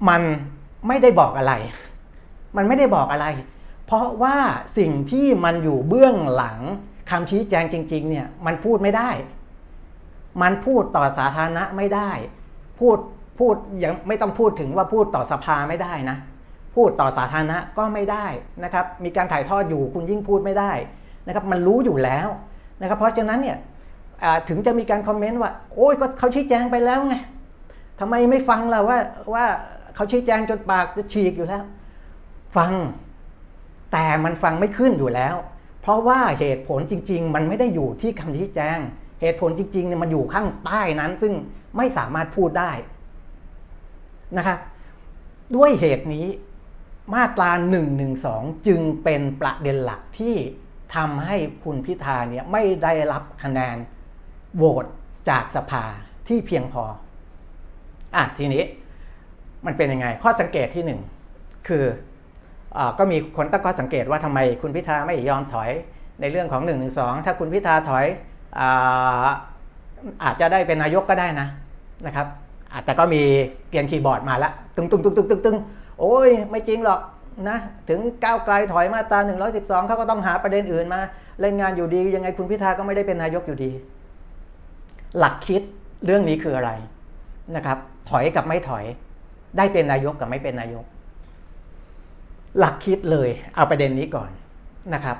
[0.08, 0.22] มัน
[0.88, 1.54] ไม่ได้บอกอะไร
[2.56, 3.26] มันไม่ได้บอกอะไร
[3.86, 4.36] เพราะว่า
[4.78, 6.58] สิ่งที่มันอยู่เบื้องหลัง
[7.10, 9.10] คำชี้แจงจริง ๆ เนี่ยมันพูดไม่ได้
[10.42, 12.10] มันพูดต่อสาธารณะไม่ได้
[12.80, 12.96] พูด
[13.38, 16.16] พูดยังไม่ต้องพูดถึงว่าพูดต่อสภาไม่ได้นะ
[16.74, 18.26] พูดต่อสาธารณะก็ไม่ได้
[18.64, 20.72] นะครับ มีการถ่ายทอดอยู่คุณยิ่งพูดไม่ได้
[21.26, 22.28] นะครับ มันรู้อยู่แล้ว
[22.80, 23.56] นะครับ เพราะฉะนั้นเนี่ย
[24.48, 27.14] ถึงจะมีการคอมเมนต์ว่า โอ้ยก็เขาชี้แจงไปแล้วไง
[28.00, 28.98] ทำไมไม่ฟังล่ะว่า
[29.34, 29.44] ว่า
[29.94, 31.62] เขาชี้แจงจนปากจะฉีกอยู่แล้ว
[32.56, 32.72] ฟัง
[33.92, 35.36] แต่มันฟังไม่ขึ้นอยู่แล้ว
[35.80, 38.78] เพราะว่าเหตุผลจริง ๆ มันไม่ได้อยู่ที่คำชี้แจง
[39.20, 41.34] เหตุผลจริงๆเนี่ยมันอยู่ข้างใต้นั้น ซึ่ง
[41.76, 42.72] ไม่สามารถพูดได้
[44.36, 44.58] นะครับ
[45.56, 46.26] ด้วยเหตุนี้
[47.14, 48.06] มาตรา1นึ
[48.66, 50.34] จึงเป็นประเด็นหลักที่
[50.94, 53.76] ทำให้คุณพิธาเนี่ยไม่ได้รับคะแนน
[54.56, 54.86] โหวต
[55.30, 55.84] จากสภา
[56.28, 56.82] ที่เพียงพอ
[58.16, 58.62] อะทีนี้
[59.66, 61.00] มันเป็นยังไง ข้อสังเกตที่หนึ่ง
[61.68, 61.84] คือ
[62.76, 65.70] อก็มีคนตั้งข้อสังเกตว่าทำไมคุณพิธาไม่ยอมถอย
[66.20, 66.86] ในเรื่องของ1นึ
[67.26, 68.06] ถ้าคุณพิธาถอย
[68.58, 69.28] อา
[70.24, 71.48] อาจจะได้เป็นนายกก็ได้นะ
[72.06, 72.26] นะครับ
[72.84, 73.22] แต่ก็มี
[73.70, 75.56] เกียนคีย์บอร์ดมาล้วตึงตึงตึงตึงตึงตึง
[76.00, 77.00] โอ้ยไม่จริงหรอก
[77.48, 79.18] นะถึงก้าวไกลถอยมาตรา
[79.54, 81.00] 112เขาก็ต้องหาประเด็นอื่นมา
[81.40, 83.70] เล่นงานอยู่ดียังไงคุณพิธาก็ไม่ได้เป็นนายกอยู่ดี
[85.18, 85.62] หลักคิด
[86.04, 86.70] เรื่องนี้คืออะไร
[87.56, 87.78] นะครับ
[88.10, 88.84] ถอยกับไม่ถอย
[89.56, 90.84] ได้เป็นนายกกับไม่เป็นนายก
[92.58, 94.30] หลักคิดเลย เอาประเด็นนี้ก่อน
[94.94, 95.16] นะครับ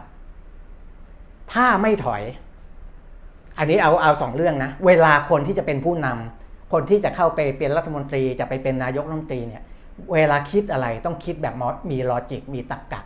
[1.53, 2.23] ถ้าไม่ถอย
[3.59, 9.63] อันนี้เอาเอาสองเรื่องนะ เวลาคนที่จะเป็นผู้นำคนที่จะเข้าไปเป็นรัฐมนตรีจะไปเป็นนายกรัฐมนตรีเนี่ย
[10.13, 11.55] เวลาคิดอะไรต้องคิดแบบ
[11.91, 13.01] มีลอจิกมีตรรกกะ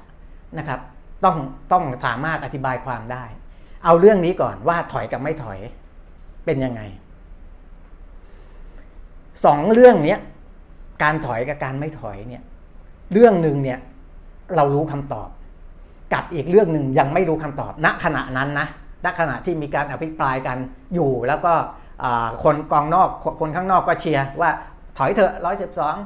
[0.58, 0.80] นะครับ
[1.24, 1.36] ต้อง
[1.72, 3.24] ต้องสามารถอธิบายความได้
[3.84, 5.58] เอาเรื่องนี้ก่อนว่าถอยกับไม่ถอย
[6.48, 6.82] เป็นยังไง
[9.44, 10.18] สองเรื่องเนี้ย
[11.02, 12.42] การถอยกับการไม่ถอยเนี่ย
[13.12, 13.78] เรื่องหนึ่งเนี่ย
[14.56, 15.28] เรารู้คำตอบ
[16.14, 18.66] กับอีกเรื่องหนึ่งยังไม่รู้คำตอบ ณขณะนั้นนะ
[19.04, 20.58] ณขณะที่มีการอภิปรายกัน
[20.94, 21.52] อยู่แล้วก็
[22.42, 23.08] คนกองนอก
[23.40, 24.50] คนข้างนอกก็เชียร์ว่า
[24.98, 25.96] ถอยเถอะร้อยสิบสอง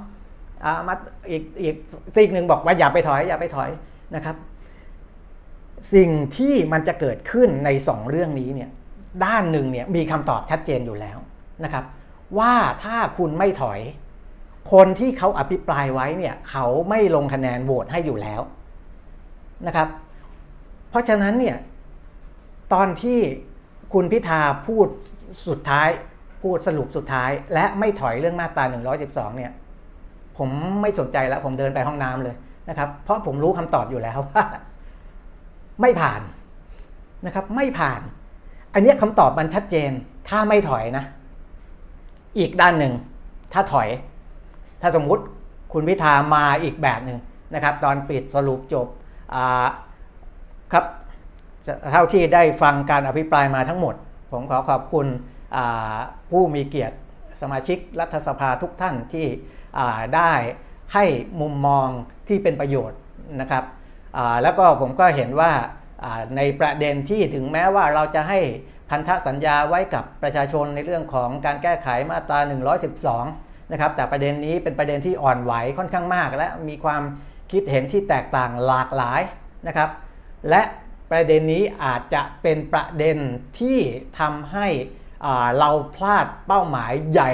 [0.88, 0.95] มา
[1.30, 1.76] อีกอีก
[2.16, 3.70] สิ่งหนึ่งบอกว่าอย่าไปถอยอย่าไปถอย
[4.14, 4.36] นะครับ
[5.95, 8.70] สิ่งที่มันจะเกิดขึ้นในสองเรื่องนี้เนี่ย
[9.25, 11.19] ด้านหนึ่งเนี่ยมีคำตอบชัดเจนอยู่แล้ว
[11.65, 11.85] นะครับ
[12.39, 12.53] ว่า
[12.85, 13.81] ถ้าคุณไม่ถอย
[14.73, 18.41] คนที่เขาอภิปรายไว้เนี่ยเขาไม่ลงคะแนนโหวตให้อยู่แล้ว
[19.67, 19.89] นะครับ
[20.91, 21.57] เพราะฉะนั้นเนี่ย
[22.73, 23.19] ตอนที่
[23.93, 24.87] คุณพิธาพูด
[25.49, 25.89] สุดท้าย
[26.43, 28.65] พูดสรุปสุดท้าย และไม่ถอยเรื่องมาตรา
[29.01, 29.53] 112 เนี่ย
[30.39, 30.49] ผม
[30.83, 32.37] ไม่สนใจแล้ว ผมเดินไปห้องน้ำเลย
[32.69, 34.45] นะครับ เพราะผมรู้คำตอบอยู่แล้วว่า
[35.81, 36.23] ไม่ผ่าน
[37.27, 38.01] นะครับ ไม่ผ่าน
[38.75, 39.91] อันนี้คำตอบมันชัดเจน
[40.29, 41.05] ถ้าไม่ถอยนะ
[42.39, 42.93] อีกด้านหนึ่ง
[43.53, 43.89] ถ้าถอย
[44.83, 45.23] ถ้าสมมุติ
[45.73, 47.18] คุณพิธามาอีกแบบหนึ่ง
[47.55, 48.87] นะครับ ตอนปิดสรุปจบ
[50.73, 50.85] ครับ
[51.91, 53.95] เท่าที่ได้ฟังการอภิปรายมาทั้งหมด
[54.33, 55.07] ผมขอขอบคุณ
[56.31, 56.97] ผู้มีเกียรติ
[57.41, 59.27] สมาชิกรัฐสภาทุกท่านที่
[60.16, 60.33] ได้
[60.95, 61.05] ให้
[61.41, 61.89] มุมมอง
[62.29, 62.99] ที่เป็นประโยชน์
[63.41, 63.64] นะครับ
[64.43, 65.53] แล้วก็ผมก็เห็นว่า
[66.37, 68.41] ในประเด็นที่ถึงแม้ว่าเราจะให้
[68.91, 72.39] พันธสัญญาไว้กับประชาชนในเรื่องของการแก้ไขมาตรา
[73.05, 77.03] 112 นะครับ แต่ประเด็นนี้เป็นประเด็นที่อ่อนไหวค่อนข้างมาก และมีความ
[77.53, 79.21] คิดเห็นที่แตกต่างหลากหลาย
[79.67, 79.91] นะครับ
[80.51, 80.63] และ
[81.11, 83.17] ประเด็นนี้อาจจะเป็นประเด็น
[83.61, 83.79] ที่
[84.19, 84.69] ทำให้
[85.59, 87.33] เราพลาดเป้าหมายใหญ่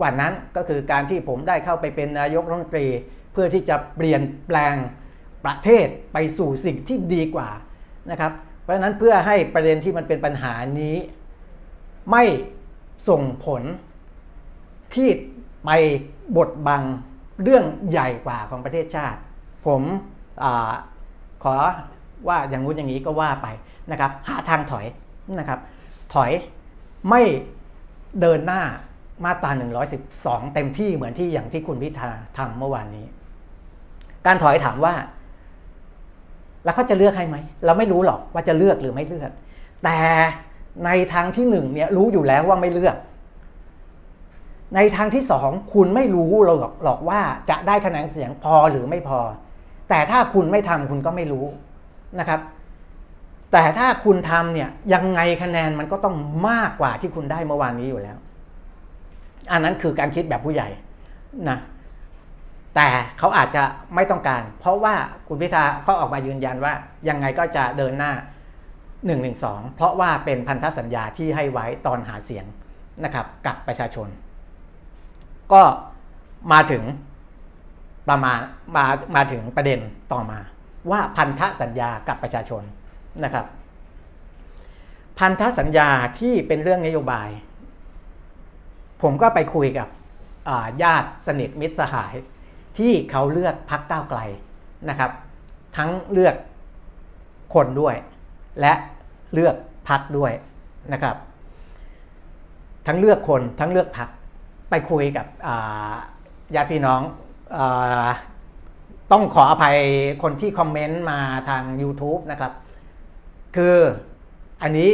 [0.00, 2.86] กว่านั้นก็คือการที่ผมได้เข้าไปเป็นนายกรัฐมนตรี
[3.32, 4.74] เพื่อที่จะเปลี่ยนแปลง
[5.44, 7.48] ประเทศไปสู่สิ่งที่ดีกว่า
[8.10, 8.32] นะครับ
[8.62, 10.96] เพราะฉะนั้นเพื่อให้ประเด็นที่มันเป็นปัญหานี้
[12.10, 12.24] ไม่
[13.08, 13.62] ส่งผล
[14.94, 15.08] ที่
[15.64, 15.70] ไป
[16.36, 16.82] บดบัง
[17.42, 19.20] เรื่องใหญ่กว่าของประเทศชาติ
[19.66, 19.82] ผม
[20.42, 20.44] อ
[21.42, 21.54] ขอ
[22.28, 23.46] ว่าอย่างงู้นอย่างนี้ก็ว่าไป
[23.90, 24.86] นะครับหาทางถอย
[25.38, 25.60] นะครับ
[26.14, 26.30] ถอย
[27.08, 27.22] ไม่
[28.20, 28.62] เดินหน้า
[29.24, 29.50] มาตรา
[30.02, 33.06] 112 เต็มที่เหมือนที่อย่างที่คุณพิธาทำเมื่อวานนี้
[34.26, 34.94] การถอยถามว่า
[36.64, 39.30] แล้วเขาจะเลือกให้ไหม เราไม่รู้หรอกว่าจะเลือกหรือไม่เลือก
[39.84, 39.98] แต่
[40.84, 42.96] ในทางที่หนึ่งเนี่ยรู้อยู่แล้วว่าไม่เลือก
[44.74, 49.20] ในทางที่สองคุณไม่รู้หรอกหรอกว่าจะได้คะแนนเสียงพอหรือไม่พอ
[49.88, 51.44] แต่ถ้าคุณไม่ทำคุณก็ไม่รู้
[52.20, 52.40] นะครับ
[53.52, 56.16] แต่ถ้าคุณทำเนี่ยยังไงคะแนนมันก็ต้อง
[56.48, 58.16] มากกว่าที่คุณได้เมื่อวานนี้อยู่แล้ว
[59.52, 60.68] อันนั้นคือการคิดแบบผู้ใหญ่
[61.48, 61.58] นะ
[62.76, 63.64] แต่เขาอาจจะ
[63.94, 64.94] ไม่ต้องการ เพราะว่า
[65.28, 66.74] คุณพิธาเขาออกมายืนยันว่า
[67.08, 68.12] ยังไงก็จะเดินหน้า
[68.70, 69.16] 1นึ
[69.74, 72.44] เพราะว่าเป็นพันธสัญญาที่ให้ไว้ตอนหาเสียง
[73.04, 74.08] นะครับกับประชาชน
[75.52, 75.62] ก็
[76.52, 76.82] มาถึง
[78.08, 78.38] ประมาณ
[78.76, 78.84] มา
[79.16, 79.80] มาถึงประเด็น
[80.12, 80.38] ต่อมา
[80.90, 82.62] ว่าพันธสัญญากับประชาชน
[83.24, 83.46] นะครับ
[85.18, 85.88] พันธสัญญา
[86.20, 87.28] ที่เป็นเรื่องนโยบาย
[89.02, 89.88] ผมก็ไปคุยกับ
[90.82, 92.14] ญาติสนิทมิตรสหาย
[92.78, 94.20] ที่เขาเลือกพักก้าวไกล
[94.88, 95.10] นะครับ
[95.76, 96.34] ทั้งเลือก
[97.54, 97.94] คนด้วย
[98.60, 98.72] และ
[99.34, 99.54] เลือก
[99.88, 100.32] พักด้วย
[100.92, 101.16] นะครับ
[102.86, 104.08] ทั้งเลือกคนทั้งเลือกพัก
[104.70, 105.26] ไปคุยกับ
[106.54, 107.00] ญาติพี่น้อง
[109.12, 109.76] ต้องขออภัย
[110.22, 112.52] คนที่คอมเมนต์มาทาง YouTube นะครับ
[113.56, 113.76] คือ
[114.62, 114.90] อันนี้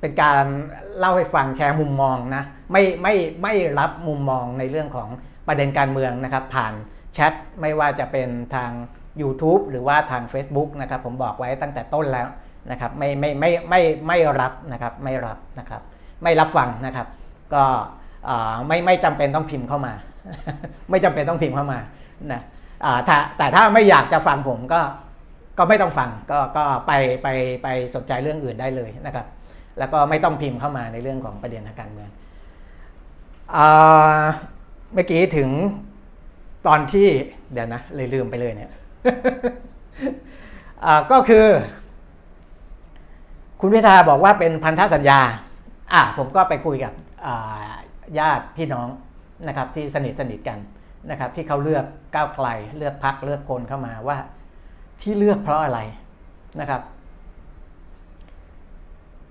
[0.00, 0.44] เป็นการ
[0.98, 5.08] เล่าให้ฟังแชร์มุมมองนะ ไม่ไม่ไม่รับมุมมองในเรื่องของ
[5.46, 6.72] ประเด็นการเมืองนะครับ ผ่าน
[7.16, 8.70] แชทไม่ว่าจะเป็นทาง
[9.20, 12.28] YouTube หรือว่าทาง Facebook นะครับผมบอกไว้ตั้งแต่ต้นแล้ว
[12.70, 15.82] นะครับไม่ไม่ไม่ไม่ไม่รับนะครับไม่รับนะครับ
[16.22, 17.06] ไม่รับฟังนะครับ
[17.54, 17.64] ก็
[18.66, 19.92] ไม่ไม่จำเป็นต้องพิมพ์เข้ามา
[20.90, 21.78] ไม่จำเป็นต้องพิมพ์เข้ามา
[22.32, 22.40] นะ
[23.08, 24.80] ถ้าแต่ถ้าไม่อยากจะฟังผมก็
[25.58, 26.92] ก็ไม่ต้องฟังก็ก็ไป
[27.22, 27.28] ไป
[27.62, 29.26] ไปสนใจเรื่องอื่นได้เลยนะครับ
[29.78, 32.10] แล้วก็ไม่ต้องพิมพ์เข้ามาในเรื่องของประเด็นทางการเมือง
[34.94, 35.50] เมื่อกี้ถึง
[36.66, 37.08] ตอนที่
[37.52, 38.70] เดี๋ยวนะเลยลืมไปเลยเนี่ย
[41.10, 41.46] ก็คือ
[43.60, 45.20] คุณพิธาบอกว่าเป็นพันธสัญญา
[45.92, 46.92] อะผมก็ไปคุยกับ
[48.18, 48.88] ญาติพี่น้อง
[49.46, 50.58] นะครับที่สนิทสนิทกัน
[51.10, 52.48] นะครับ ที่เขาเลือกก้าวไกล
[52.78, 54.18] เลือกพักเลือกคนเข้ามาว่า
[55.02, 55.80] ที่เลือกเพราะอะไร
[56.60, 56.82] นะครับ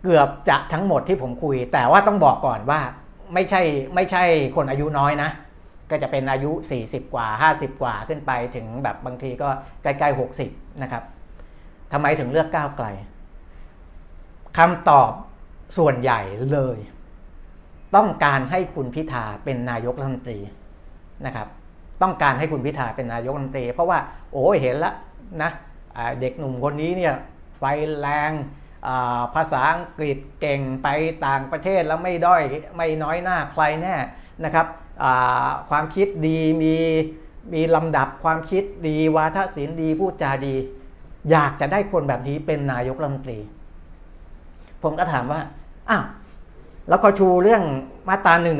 [0.03, 2.79] เกือบจะทั้งหมดที่ผมคุย แต่ว่าต้องบอกก่อนว่า
[3.33, 3.61] ไม่ใช่
[3.95, 4.23] ไม่ใช่
[4.55, 5.29] คนอายุน้อยนะ
[5.91, 6.51] ก็จะเป็นอายุ
[6.83, 9.49] 40 กว่า 50 กว่าขึ้นไปถึงแบบบางทีก็
[9.83, 11.03] ใกล้ๆ 60 นะครับ
[11.93, 12.87] ทำไมถึงเลือกก้าวไกล
[14.57, 15.11] คำตอบ
[15.77, 16.21] ส่วนใหญ่
[16.53, 16.77] เลย
[17.95, 20.39] ต้องการให้คุณพิธาเป็นนายกรัฐมนตรี
[21.25, 21.47] นะครับ
[22.01, 23.99] ต้องการให้คุณพิธาเป็นนายกรัฐมนตรี เพราะว่า
[24.31, 24.95] โอ้เห็นแล้ว
[25.41, 25.51] นะ
[26.19, 27.13] เด็กหนุ่มคนนี้เนี่ย
[27.57, 27.63] ไฟ
[27.99, 28.31] แรง
[29.35, 30.87] ภาษาอังกฤษเก่งไป
[31.25, 32.41] ต่างประเทศแล้วไม่ด้อย
[32.77, 33.95] ไม่น้อยหน้าใครแน่
[34.45, 34.67] นะครับ
[35.69, 36.75] ความคิดดีมี
[37.53, 40.55] มีลำดับความคิดดีวาทศิลป์ดีพูดจาดี
[41.31, 43.39] อยากจะได้คนแบบนี้เป็นนายกรัฐมนตรี
[44.83, 45.41] ผมก็ถามว่า
[45.89, 46.03] อ้าว
[46.89, 47.63] แล้วก็ชูเรื่อง
[48.09, 48.51] มาตรา1นึ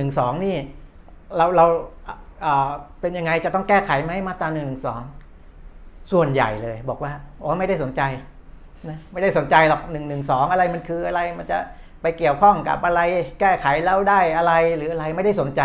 [0.45, 0.57] นี่
[1.37, 1.65] เราเรา
[3.01, 4.63] เป็นยังไงจะต้องแก้ไขไหมมาตรา1นึ
[6.11, 7.13] ส่วนใหญ่เลย บอกว่า
[7.43, 8.01] อ๋อไม่ได้สนใจ
[8.89, 10.17] นะไม่ได้สนใจหรอก1นึ
[10.51, 11.57] อะไรมันคืออะไรมันจะ
[12.01, 13.01] ไปเกี่ยวข้องกับอะไร
[13.39, 15.61] แก้ไขแล้วได้อะไรหรืออะไรไม่ได้สนใจ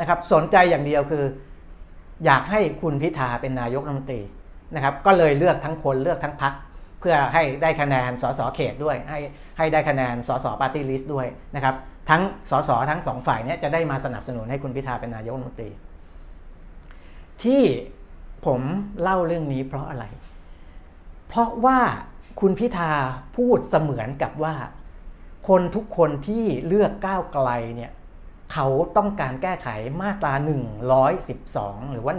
[0.00, 1.24] นะครับสนใจอย่างเดียวคือ
[2.24, 4.20] อยากให้คุณพิธาเป็นนายกรัฐมนตรี
[4.74, 6.54] นะครับก็เลยเลือกทั้งคนเลือกทั้งพัก
[7.00, 9.20] เพื่อให้ได้คะแนนสสเขตด้วย ให้
[9.58, 11.74] ให้ได้คะแนนสสปาร์ตี้ลิสต์ด้วยนะครับ
[12.10, 15.70] ทั้งสสทั้งสองฝ่ายเนี้ยจะได้มาสนับสนุนให้คุณพิธาเป็นนายกรัฐมนตรี
[17.42, 17.62] ที่
[18.46, 18.60] ผม
[19.02, 20.04] เล่าเรื่องนี้เพราะอะไร
[21.28, 21.80] เพราะว่า
[22.40, 22.92] คุณพิธา
[23.36, 24.54] พูดเสมือนกับว่า
[25.48, 27.90] คนทุกคนที่เลือกก้าวไกลเนี่ย
[28.52, 29.68] เขาต้องการแก้ไข
[30.00, 30.32] มาตรา
[31.12, 32.14] 112 หรือว่า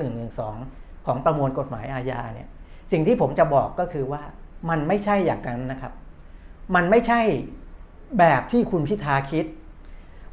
[0.49, 2.47] 112 ของประมวลกฎหมายอาญาเนี่ย
[2.91, 4.21] สิ่งที่ผมจะบอกก็คือว่า
[4.69, 5.93] มันไม่ใช่อย่างนั้นนะครับ
[6.75, 7.21] มันไม่ใช่
[8.19, 9.45] แบบที่คุณพิธาคิด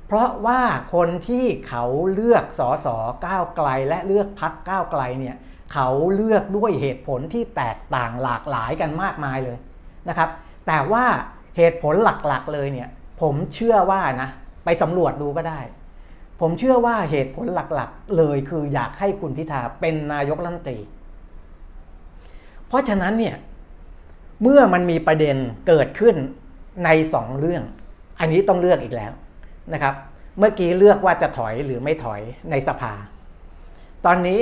[0.06, 0.60] เพราะว่า
[0.94, 2.96] คนที่เขาเลือกสอสอ
[3.26, 5.36] ก้าวไกล และเลือกพักก้าวไกลเนี่ย
[5.72, 9.58] เขาเลือกด้วยเหตุผลที่แตกต่างหลากหลายกันมากมายเลย
[10.08, 10.30] นะครับ
[10.66, 11.04] แต่ว่า
[11.56, 12.88] เหตุผลหลักๆเลยเนี่ย
[13.20, 14.30] ผมเชื่อว่านะ
[14.64, 15.60] ไปสำรวจดูก็ได้
[16.40, 20.78] ผมเชื่อว่าเหตุผลหลักๆ เลยคืออยากให้คุณพิธาเป็นนายกรัฐมนตรี
[22.68, 23.36] เพราะฉะนั้นเนี่ย
[24.42, 25.36] เมื่อมันมีประเด็น
[25.68, 26.16] เกิดขึ้น
[26.84, 27.62] ในสองเรื่อง
[28.20, 29.12] อันนี้ต้องเลือกอีกแล้ว
[29.72, 29.94] นะครับ
[30.38, 32.20] เมื่อกี้เลือกว่าจะถอยหรือไม่ถอย
[32.50, 32.92] ในสภา
[34.06, 34.40] ตอนนี้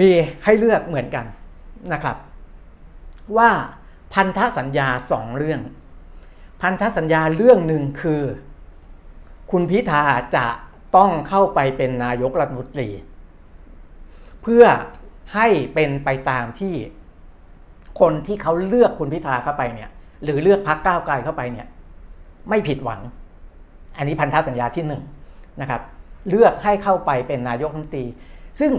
[0.00, 0.10] มี
[0.44, 1.26] ให้เลือกเหมือนกัน
[1.92, 2.16] นะครับ
[3.36, 3.50] ว่า
[4.14, 5.60] พันธสัญญาสองเรื่อง
[6.62, 8.22] พันธสัญญาเรื่องหนึ่งคือ
[9.50, 10.02] คุณพิธา
[10.36, 10.46] จะ
[10.96, 12.88] ต้องเข้าไปเป็นนายกรัฐมนตรี
[14.42, 14.64] เพื่อ
[15.34, 16.74] ให้เป็นไปตามที่
[18.00, 19.90] คนที่เขาเลือกคุณพิธาเข้าไปเนี่ย
[20.24, 21.66] หรือเลือกพักก้าวไกลเข้าไปเนี่ย
[22.48, 23.00] ไม่ผิดหวัง
[23.96, 25.02] อันนี้พันธสัญญาที่หนึ่ง
[25.60, 25.82] นะครับ
[26.28, 28.04] เลือกให้เข้าไปเป็นนายกรัฐมนตรี
[28.60, 28.72] ซึ่ง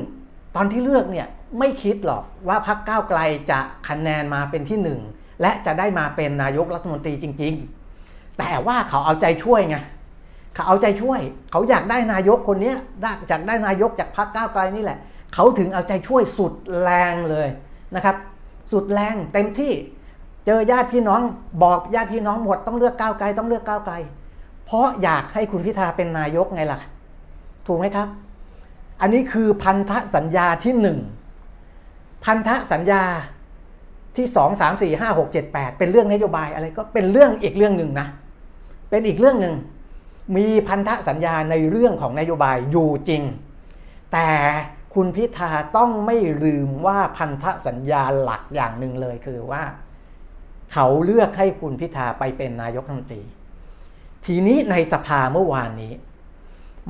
[0.56, 1.28] ตอนที่เลือกเนี่ย
[1.60, 3.20] ไม่คิดหรอกว่าพักก้าวไกล
[3.52, 5.00] จะคะแนนมาเป็นที่หนึ่ง
[5.42, 7.54] และจะได้มาเป็นนายกรัฐมนตรีจริง
[7.96, 9.78] ๆ แต่ว่าเขาเอาใจช่วยไง
[10.58, 12.74] เขาเอาใจช่วย เขาอยากได้นายกคนนี้
[13.30, 14.98] จากได้นายกจากพักก้าวไกลนี่แหละ
[15.34, 16.54] เขาถึงเอาใจช่วยสุด
[16.84, 17.48] แรงเลย
[17.96, 18.16] นะครับ
[18.72, 19.72] สุดแรงเต็มที่
[20.46, 21.22] เจอญาติพี่น้อง
[21.64, 23.96] บอกญาติพี่น้องหมดต้องเลือกก้าวไกลต้องเลือกก้าวไกล
[24.66, 26.80] เพราะอยากให้คุณพิธาเป็นนายกไงล่ะ
[27.68, 28.08] ถูกไหมครับ
[29.02, 31.00] อันนี้คือพันธสัญญาที่หนึ่ง
[32.26, 33.04] พันธสัญญา
[34.18, 38.08] ที่สองสามสี่ห้าหกเจ็ดแปดเป็นเรื่องนโยบายอะไรก็เป็นเรื่องอีกเรื่องหนึ่งนะ
[38.90, 39.54] เป็นอีกเรื่องหนึ่ง
[40.36, 43.24] มีพันธสัญญาในเรื่องของนโยบายอยู่จริง
[44.14, 44.30] แต่
[44.94, 49.64] คุณพิธาต้องไม่ลืมว่าพันธสัญญาหลักอย่างหนึ่งเลยคือว่า
[50.74, 53.24] เขาเลือกให้คุณพิธาไปเป็นนายกรัฐมนตรี
[54.26, 55.94] ทีนี้ในสภาเมื่อวานนี้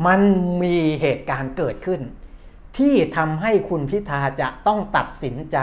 [0.05, 0.21] มัน
[0.63, 2.01] มีเหตุการณ์เกิดขึ้น
[2.77, 5.57] ที่ทำให้คุณพิธาจะต้องตัดสินใจ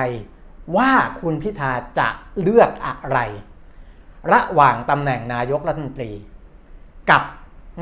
[0.76, 2.08] ว่าคุณพิธาจะ
[2.40, 3.18] เลือกอะไร
[4.32, 6.12] ระหว่างตำแหน่งนายกรัฐมนตรี
[7.10, 7.22] กับ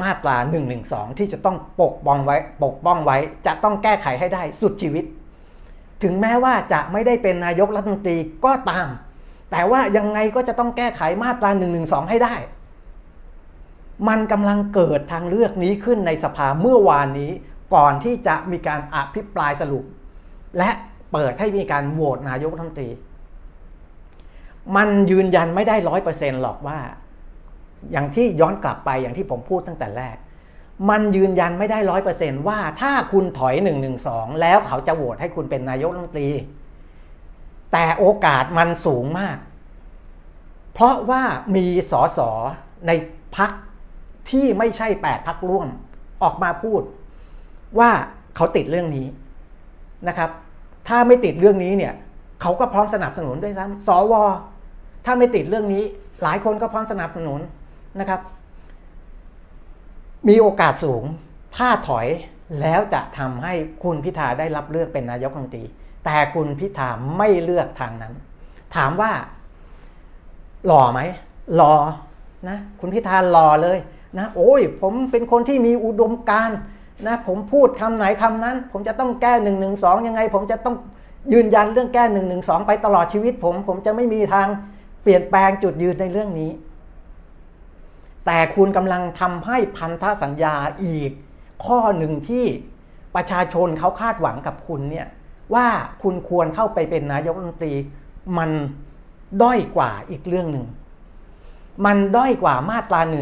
[0.01, 0.77] มาตรา1นึ
[1.19, 3.17] ที่จะต้องปกป้องไว้ปกป้องไว้
[3.47, 5.05] จะต้องแก้ไขให้ได้สุดชีวิต
[6.03, 8.89] ถึงแม้ว่าจะไม่ได้เป็นนายกรัฐมนตรีก็ตาม
[9.51, 11.81] แต่ว่ายังไงก็จะต้องแก้ไขมาตรา1นึ
[12.11, 12.35] ให้ได้
[14.09, 17.31] มันกำลังเกิดทางเลือกนี้ขึ้นในสภาเมื่อวานนี้
[17.75, 19.85] ก่อนที่จะมีการอภิปรายสรุป
[20.59, 20.71] และ
[21.13, 22.91] เปิดให้มีการโหวตนายกรัฐมนตรี
[24.77, 26.79] มันยืนยันไม่ได้ร้อยเปอร์เซ็นต์หรอกว่า
[27.93, 30.17] อย่างที่ย้อนกลับไปอย่างที่ผมพูดตั้งแต่แรก
[30.91, 36.29] มันยืนยันไม่ได้ร้อยเปอร์เซนว่าถ้าคุณถอยหนึ่งหนึ่งสองแล้วเขาจะโหวตให้คุณเป็นนายกรัฐมนตรี
[37.73, 39.37] แต่โอกาสมันสูงมาก
[40.73, 41.23] เพราะว่า
[41.57, 42.21] มีสส
[42.87, 42.91] ใน
[43.37, 43.51] พัก
[44.31, 45.69] ที่ไม่ใช่แปดพักร่วม
[46.23, 46.83] ออกมาพูด
[47.79, 47.91] ว่า
[48.37, 49.07] เขาติดเรื่องนี้
[50.09, 50.31] นะครับ
[50.89, 51.95] ถ้าไม่ติดเรื่องนี้เนี่ย
[52.41, 54.15] เขาก็พร้อมสนับสนุนด้วยซ้ำสว
[55.05, 55.83] ถ้าไม่ติดเรื่องนี้
[56.23, 57.41] หลายคนก็พร้อมสนับสนุน
[58.01, 58.21] นะครับ
[60.29, 61.05] มีโอกาสสูง
[61.57, 62.07] ถ้าถอย
[62.61, 65.65] แล้วจะทำให้คุณพิธาได้รับเลือกเป็นนายกรัฐมนตรี
[66.05, 68.15] แต่คุณพิธาไม่เลือกทางนั้น
[68.77, 69.13] ถามว่า
[70.67, 71.01] หล่อไหม
[71.57, 71.75] หล่อ
[72.49, 73.79] นะคุณพิธาหล่อเลย
[74.19, 76.51] นะโอ้ยผมเป็นคนที่มีอุดมการ
[77.07, 80.77] นะผมพูดคำไหนคำนั้น ผมจะต้องแก้หนึ่งหนึ่งสองยังไง ผมจะต้อง
[81.33, 84.49] ยืนยันเรื่องแก้หนึ่งหนึ่งสองไปตลอดชีวิตผม ผมจะไม่มีทาง
[85.03, 86.51] เปลี่ยนแปลงจุดยืนในเรื่องนี้
[88.27, 90.55] แต่คุณกำลังทำให้พันธสัญญา
[90.85, 91.11] อีก
[91.67, 92.45] ข้อหนึ่งที่
[93.15, 95.07] ประชาชนเขาคาดหวังกับคุณเนี่ย
[95.55, 95.67] ว่า
[96.03, 97.75] คุณควรเข้าไปเป็นนายกรัฐมนตรี
[98.39, 98.51] มัน
[99.43, 100.67] ด้อยกว่าอีกเรื่องหนึ่ง
[101.87, 103.21] มันด้อยกว่ามาตรา1นึ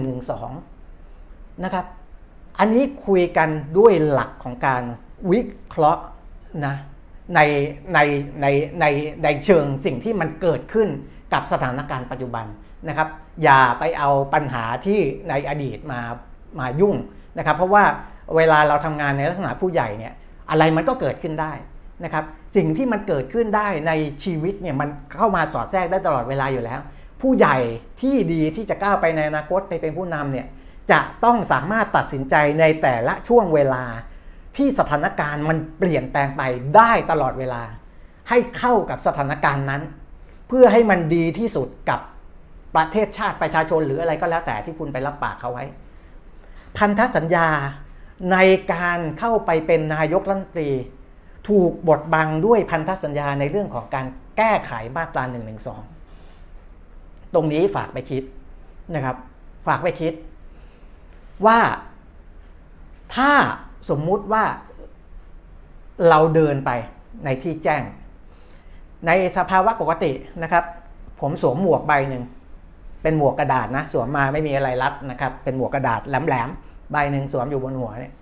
[1.65, 1.87] นะครับ
[2.59, 3.49] อันนี้คุยกัน
[3.79, 4.83] ด้วยหลักของการ
[5.31, 6.03] วิเคราะห์
[6.67, 6.75] นะ
[7.35, 7.41] ใน
[7.95, 7.99] ใน
[8.41, 8.47] ใน
[8.81, 8.85] ใน
[9.25, 10.89] ในเชิงสิ่งที่มันเกิดขึ้น
[11.33, 12.47] กับสถานการณ์ปัจจุบัน
[12.89, 13.09] นะครับ
[13.43, 16.01] อย่าไปเอาปัญหาที่ในอดีตมา
[16.59, 16.97] มายุ่ง
[17.39, 17.85] นะครับ เพราะว่า
[18.37, 20.13] เวลาเราทำงานในลักษณะผู้ใหญ่เนี่ย
[20.51, 21.53] อะไรมันก็เกิดขึ้นได้
[22.05, 22.25] นะครับ
[22.57, 23.93] สิ่งที่มันเกิดขึ้นได้ใน
[24.25, 26.81] ชีวิตเนี่ยมันเข้ามาสอดแทรกได้ตลอดเวลาอยู่แล้ว
[27.23, 27.57] ผู้ใหญ่
[28.01, 30.47] ที่ดีที่จะก้าวไปในอนาคตไปเป็นผู้นำเนี่ย
[30.91, 33.85] จะต้องสามารถตัดสินใจในแต่ละช่วงเวลา
[34.57, 36.43] ที่สถานการณ์มันเปลี่ยนแปลงไป
[36.77, 37.63] ได้ตลอดเวลา
[38.29, 39.83] ให้เข้ากับสถานการณ์นั้น
[40.49, 42.01] เพื่อให้มันดีที่สุดกับ
[42.77, 45.65] ประเทศชาติประชาชนหรืออะไรก็แล้วแต่ที่คุณไปรับปากเขาไว้
[46.79, 47.49] พันธสัญญา
[48.33, 48.39] ใน
[48.73, 50.71] การเข้าไปเป็นนายกรัฐมนตรี
[51.49, 54.07] ถูกบดบังด้วยพันธสัญญาในเรื่องของการ
[54.37, 55.55] แก้ไขมาตรา1นึ
[57.35, 58.23] ตรงนี้ฝากไปคิด
[58.95, 59.17] นะครับ
[59.67, 60.13] ฝากไปคิด
[61.47, 61.61] ว่า
[63.17, 63.33] ถ้า
[63.91, 64.45] สมมุติว่า
[66.09, 66.71] เราเดินไป
[67.25, 67.83] ในที่แจ้ง
[69.07, 70.13] ในสภาวะปกติ
[70.43, 70.65] นะครับ
[71.21, 72.23] ผมสวมหมวกใบหนึ่ง
[73.03, 78.15] เป็นหมวกกระดาษนะสวมมาไม่มีอะไรรัดนะครับเป็นหมวกกระดาษแหลมๆใบหนึ่งสวมอยู่บนหัวเนี่ย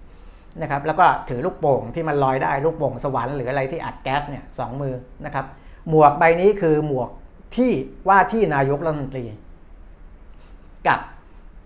[0.62, 5.46] นะครับแล้วก็ถือลูกโป่งที่มันลอยได้ลูกโป่งสวรรค์หรืออะไรที่อัดแก๊สเนี่ยสองมือนะครับ
[5.88, 7.10] หมวกใบนี้คือหมวก
[7.56, 7.72] ที่
[8.08, 9.24] ว่าที่นายกรัฐมนตรี
[10.88, 11.00] กับ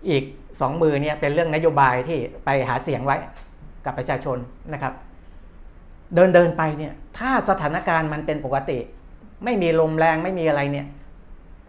[0.09, 0.23] อีก
[0.61, 3.17] สองมือเนี่ยเป็นเรื่องนโยบายที่ไปหาเสียงไว้
[3.85, 4.37] กับประชาชน
[4.73, 4.93] นะครับ
[6.15, 8.79] เดินเดินไปเนี่ยถ้าสถานการณ์มันเป็นปกติ
[9.43, 10.85] ไม่มีลมแรงไม่มีอะไรเนี่ย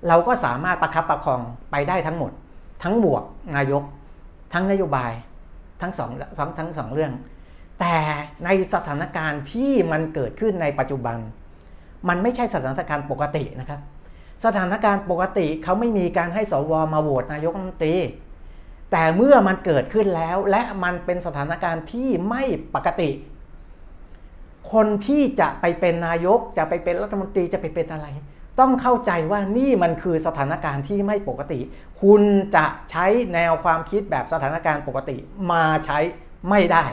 [0.09, 1.41] เราก็สามารถประคับประคอง
[1.71, 2.33] ไปได้ทั้งหมด
[2.85, 3.23] ทั้งหมวก
[3.57, 3.83] นายก
[4.53, 5.13] ทั้งนโยบาย
[5.81, 7.13] ทั้งสองทั้งทั้งสองเรื่อง
[7.81, 7.97] แต่
[8.45, 11.17] ในสถานการณ์ที่มันเกิดขึ้นในปัจจุบัน
[12.09, 13.81] มันไม่ใช่สถานการณ์ปกตินะครับ
[14.45, 17.95] สถานการณ์ปกติเขาไม่มีการให้สวมาโหวตนายกรัฐมนตรี
[18.93, 22.43] แต่เมื่อมันเกิดขึ้นแล้ว และมันเป็นสถานการณ์ที่ไม่
[22.75, 23.11] ปกติ
[24.73, 28.07] คนที่จะไปเป็นนายกจะไปเป็นรัฐมนตรีจะไปเป็นอะไร
[28.61, 31.61] ต้องเข้าใจว่านี่มันคือสถานการณ์ที่ไม่ปกติ
[32.03, 32.23] คุณ
[32.57, 35.17] จะใช้แนวความคิดแบบสถานการณ์ปกติ
[35.53, 35.99] มาใช้
[36.51, 36.85] ไม่ได้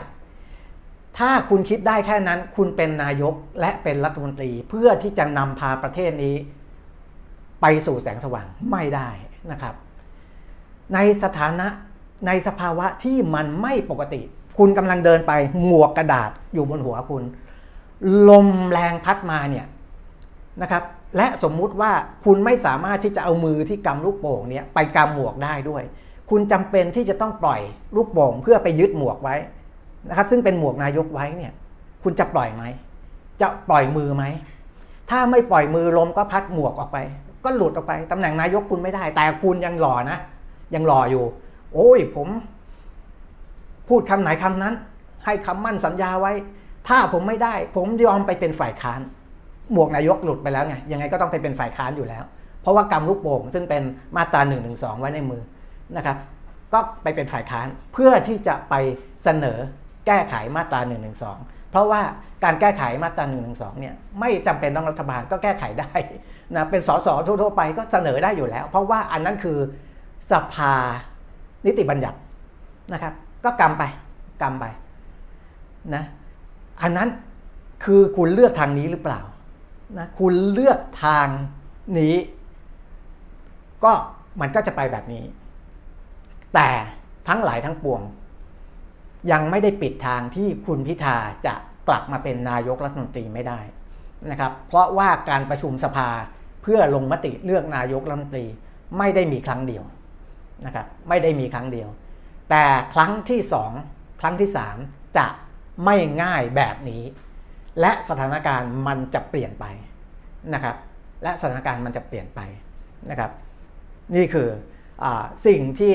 [1.18, 6.34] ถ้าคุณคิดได้แค่นั้น คุณเป็นนายกและเป็นรัฐมนตรี เพื่อที่จะนำพาประเทศนี้
[7.60, 9.08] ไปสู่แสงสว่างไม่ได้
[9.50, 9.74] นะครับ
[10.94, 11.66] ในสถานะ
[12.26, 14.20] ในสภาวะที่มันไม่ปกติ
[14.58, 15.32] คุณกำลังเดินไป
[15.64, 17.22] หมวกกระดาษอยู่บนหัวคุณ
[18.28, 19.66] ลมแรงพัดมาเนี่ย
[20.62, 20.82] นะครับ
[21.16, 21.92] และสมมุติว่า
[22.24, 25.82] คุณไม่สามารถที่จะเอามือที่กำลูกโป่งเนี่ยไปกำหมวกได้ด้วย
[26.30, 27.60] คุณจำเป็นที่จะต้องปล่อย
[27.96, 29.36] ลูกโป่งเพื่อไปยึดหมวกไว้
[30.08, 31.52] นะครับ ซึ่งเป็นหมวกนายกไว้เนี่ย
[32.02, 32.64] คุณจะปล่อยไหม
[33.40, 34.24] จะปล่อยมือไหม
[35.10, 36.98] ถ้าไม่ปล่อยมือลมก็พัดหมวกออกไป
[37.44, 40.18] ก็หลุดออกไปตำแหน่งนายกคุณไม่ได้ แต่คุณยังหล่อนะ
[40.74, 41.24] ยังหล่ออยู่
[41.74, 42.28] โอ้ยผม
[43.88, 44.74] พูดคำไหนคำนั้น
[45.24, 46.32] ให้คำมั่นสัญญาไว้
[46.88, 49.00] ถ้าผมไม่ได้ ผมยอมไปเป็นฝ่ายค้าน
[49.72, 52.24] หมวกนายกหลุดไปแล้วไงยังไงก็ต้องไปเป็นฝ่ายค้านอยู่แล้ว
[52.62, 53.82] เพราะว่ากำลูกโป่งซึ่งเป็น
[54.16, 54.56] มาตรา1นึ
[55.00, 55.42] ไว้ในมือ
[55.96, 56.16] นะครับ
[56.72, 58.74] ก็ไปเป็นฝ่ายค้านเพื่อที่จะไป
[59.24, 59.58] เสนอ
[60.06, 61.10] แก้ไขมาตรา1นึ
[61.70, 62.00] เพราะว่า
[62.44, 63.38] การแก้ไขมาตรา1นึ
[63.78, 65.90] เนี่ยไม่จำเป็นต้องรัฐบาลก็แก้ไขได้
[66.56, 69.58] นะเป็นสสทั่วๆไปก็เสนอได้อยู่แล้ว เพราะว่าอันนั้นคือ
[70.30, 70.74] สภา
[71.66, 72.18] นิติบัญญัติ
[72.92, 73.12] นะครับ
[73.44, 73.82] ก็กำไป
[74.42, 74.64] กำไป
[75.94, 76.04] นะ
[76.82, 77.08] อันนั้น
[77.84, 79.20] คือคุณเลือกทางนี้หรือเปล่า
[79.98, 81.28] นะคุณเลือกทาง
[81.98, 82.16] นี้
[83.84, 83.92] ก็
[84.40, 85.24] มันก็จะไปแบบนี้
[86.54, 86.68] แต่
[87.28, 88.00] ทั้งหลายทั้งปวง
[89.32, 91.16] ยังไม่ได้ปิดทางที่คุณพิธา
[91.46, 91.54] จะ
[91.88, 93.60] กลับมาเป็นนายกรัฐมนตรีไม่ได้
[94.30, 96.08] นะครับ เพราะว่าการประชุมสภา
[96.62, 98.46] เพื่อลงมติเลือกนายกรัฐมนตรี
[98.98, 99.84] ไม่ได้มีครั้งเดียว
[100.66, 101.88] นะครับไม่ได้มีครั้งเดียว
[102.50, 102.64] แต่
[102.94, 103.72] ครั้งที่สอง
[104.20, 104.76] ครั้งที่สาม
[105.18, 105.26] จะ
[105.84, 107.02] ไม่ง่ายแบบนี้
[107.80, 109.64] และสถานการณ์มันจะเปลี่ยนไป
[110.54, 110.76] นะครับ
[111.22, 112.40] และสถานการณ์มันจะเปลี่ยนไป
[113.10, 113.30] นะครับ
[114.14, 114.48] นี่คือ
[115.04, 115.06] อ
[115.46, 115.94] สิ่งที่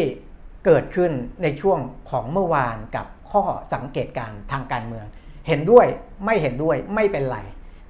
[0.66, 1.12] เกิดขึ้น
[1.44, 5.06] ในช่วงของเมื่อวานกับข้อสังเกตการทางการเมือง
[5.48, 5.86] เห็นด้วย
[6.26, 7.40] ไม่เห็นด้วยไม่เป็นไร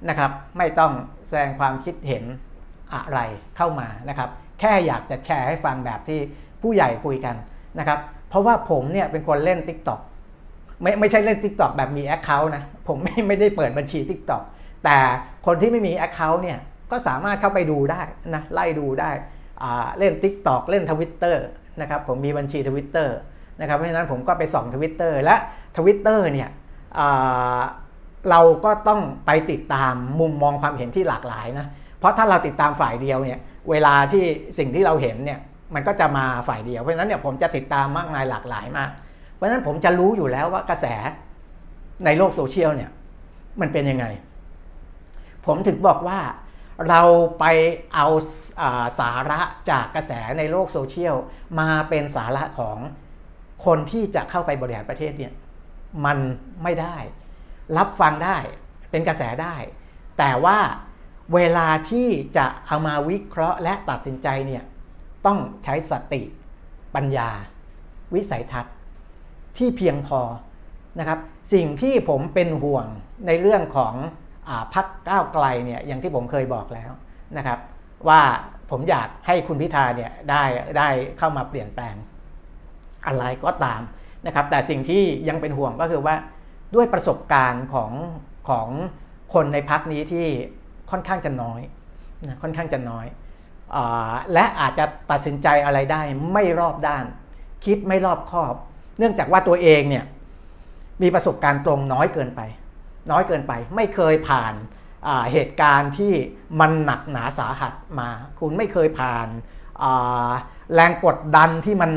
[0.08, 0.92] นะครับ ไม่ต้อง
[1.28, 2.24] แสดงความคิดเห็น
[2.94, 3.20] อะไร
[3.56, 4.30] เข้ามานะครับ
[4.60, 6.20] แค่อยากจะแชร์ให้ฟังแบบที่
[6.62, 7.36] ผู้ใหญ่คุยกัน
[7.78, 10.00] นะครับ เพราะว่าผมเนี่ยเป็นคนเล่น Tik t o อก
[10.82, 14.42] ไม่ไม่ใช่เล่น Tik t o อกแบบมี Account นะ ผมไม่ไม่ได้เปิดบัญชี Tik t o อก
[14.84, 14.96] แต่
[15.46, 16.58] คนที่ไม่มี Account เนี่ย
[16.90, 18.00] ก็สามารถเข้าไปดูได้
[18.34, 19.10] นะไล่ดูได้
[19.98, 21.44] เล่น Tik t o อกเล่นทวิตเตอร์
[21.80, 23.16] นะครับผมมีบัญชีทวิตเตอร์
[23.60, 25.36] นะครับเพราะฉะนั้นผมก็ไปส่องทวิตเตอร์และ
[25.76, 26.48] ทวิตเตอร์เนี่ย
[28.30, 31.66] เราก็ต้องไปติดตามมุมมองความเห็นที่หลากหลายนะ
[31.98, 33.38] เพราะถ้าเราติดตามฝ่ายเดียวเนี่ย
[33.70, 34.24] เวลาที่
[34.58, 35.38] สิ่งที่เราเห็นเนี่ย
[35.74, 38.90] มันก็จะมาฝ่ายเดียวเพราะฉะนั้นเนี่ยผมจะติดตามมากมายหลากหลายมาก
[39.38, 40.86] เพราะฉะนั้นผมจะรู้อยู่แล้วว่ากระแส
[42.04, 42.90] ในโลกโซเชียลเนี่ย
[43.60, 44.06] มันเป็นยังไง
[45.46, 46.20] ผมถึงบอกว่า
[46.88, 47.02] เรา
[47.40, 47.44] ไป
[47.94, 48.06] เอา
[48.60, 51.16] อาสาระจากกระแสในโลกโซเชียล
[51.60, 52.78] มาเป็นสาระของ
[53.66, 55.32] คนที่จะเข้าไปบริหารประเทศเนี่ย
[56.04, 56.18] มัน
[56.62, 56.96] ไม่ได้
[57.78, 58.36] รับฟังได้
[58.90, 59.56] เป็นกระแสได้
[60.18, 60.58] แต่ว่า
[61.34, 64.64] เวลาที่จะเอามาวิเคราะห์และตัดสินใจเนี่ย
[65.26, 66.22] ต้องใช้สติ
[66.94, 67.30] ปัญญา
[68.14, 68.74] วิสัยทัศน์
[69.58, 70.20] ที่เพียงพอ
[70.98, 71.18] นะครับ
[71.54, 72.86] สิ่งที่ผมเป็นห่วง
[73.26, 73.94] ในเรื่องของ
[74.48, 76.90] อพักก้าวไกลเนี่ยอย่างที่ผมเคยบอกแล้ว
[77.36, 77.58] นะครับ
[78.08, 78.22] ว่า
[78.70, 80.44] ผมอยากให้คุณพิธาเนี่ยได้
[80.78, 80.88] ได้
[81.18, 81.94] เข้ามาเปลี่ยนแปลง
[83.06, 83.80] อะไรก็ตาม
[84.26, 86.16] นะครับแต่สิ่งที่ยังเป็นห่วงก็คือว่า
[86.74, 87.92] ด้วยประสบการณ์ของ
[88.48, 88.68] ของ
[89.34, 90.26] คนในพักนี้ที่
[90.90, 91.60] ค่อนข้างจะน้อย
[92.26, 93.06] นะค่อนข้างจะน้อย
[93.74, 93.76] อ
[94.32, 96.02] และอาจจะตัดสินใจอะไรได้
[96.32, 97.04] ไม่รอบด้าน
[97.64, 98.54] คิดไม่รอบคอบ
[98.98, 100.04] เนื่องจากว่าตัวเองเนี่ย
[101.02, 102.40] มีประสบการณ์ตรงน้อยเกินไป
[103.10, 104.54] น้อยเกินไป ไม่เคยผ่าน
[105.32, 106.12] เหตุการณ์ที่
[106.60, 108.08] มันหนักหนาสาหัสมา
[108.40, 109.28] คุณไม่เคยผ่าน
[110.74, 111.90] แรงกดดันที่มัน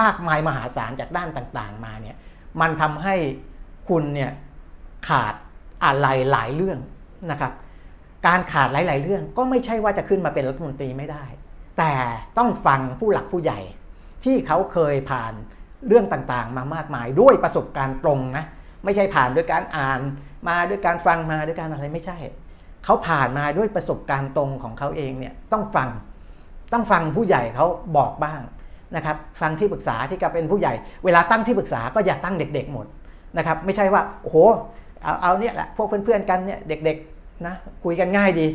[0.00, 2.16] มากมายมหาศาลจากด้านต่างๆ มาเนี่ย
[2.60, 3.14] มันทำให้
[3.88, 4.30] คุณเนี่ย
[5.08, 5.34] ขาด
[5.84, 6.78] อะไรหลายเรื่อง
[7.30, 7.52] นะครับ
[8.26, 11.24] การขาดหลาย ๆ เรื่องก็ไม่ใช่ว่าจะขึ้นมาเป็นรัฐมนตรีไม่ได้
[11.78, 11.92] แต่
[12.38, 13.60] ต้องฟังผู้หลักผู้ใหญ่
[14.24, 15.32] ที่เขาเคยผ่าน
[15.86, 18.44] เรื่องต่างๆ มามากมายด้วยประสบการณ์ตรงนะ
[18.84, 20.00] ไม่ใช่ผ่านด้วยการอ่าน
[20.48, 22.18] มาด้วยการฟังมาด้วยการอะไรไม่ใช่
[22.84, 25.88] เขาผ่านมาด้วยประสบการณ์ตรงของเขาเองเนี่ยต้องฟัง
[26.72, 27.66] ต้องฟังผู้ใหญ่เขา
[27.96, 28.40] บอกบ้าง
[28.96, 30.72] นะครับฟังที่ปรึกษาที่ก็เป็นผู้ใหญ่
[31.04, 32.86] เวลาตั้งที่ปรึกษาก็อย่าตั้งเด็ก ๆ หมด
[33.38, 34.36] นะครับไม่ใช่ว่าโอ้โห
[35.02, 37.54] เอาเอาเนี่ยแหละพวกเพื่อนๆกันเนี่ยเด็กๆนะ
[37.84, 38.46] คุยกันง่ายดี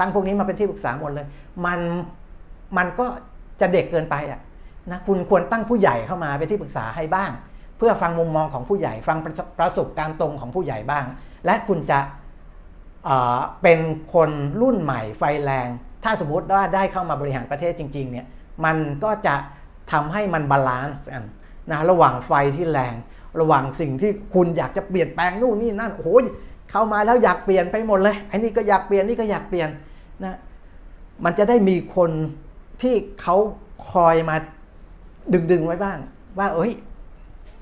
[0.00, 1.26] ตั้งพวกนี้มาเป็นที่ปรึกษาหมดเลย
[1.66, 1.80] มัน
[2.76, 3.06] มันก็
[3.60, 4.40] จะเด็กเกินไปอะ
[4.90, 7.30] นะคุณควรตั้งผู้ใหญ่เข้ามาเป็นที่ปรึกษาให้บ้าง
[7.78, 9.18] เพื่อฟังมุมมองของผู้ใหญ่ ฟัง
[9.58, 11.04] ประสบการณ์ตรงของผู้ใหญ่บ้าง
[11.46, 12.00] และคุณจะ
[13.62, 13.80] เป็น
[14.14, 14.30] คน
[14.60, 15.68] รุ่นใหม่ไฟแรง
[16.04, 18.26] ถ้าสมมติว่าได้เข้ามาบริหารประเทศจริงๆเนี่ย
[18.64, 19.34] มันก็จะ
[19.92, 21.24] ทำให้มัน balance กัน
[21.70, 22.94] นะระหว่างไฟที่แรง
[23.40, 26.24] ระหว่างสิ่งที่คุณอยากจะเปลี่ยนแปลงนู่นนี่นั่นโอ้ย
[26.70, 29.68] เข้ามาแล้วอยากเปลี่ยนไปหมดเลยไอ้นี่ก็อยากเปลี่ยนนี่ก็อยากเปลี่ยน
[30.24, 30.36] นะ
[31.24, 32.10] มันจะได้มีคน
[32.82, 33.36] ที่เขา
[33.90, 34.36] คอยมา
[35.52, 35.98] ดึงๆไว้บ้าง
[36.38, 36.72] ว่า เอ้ย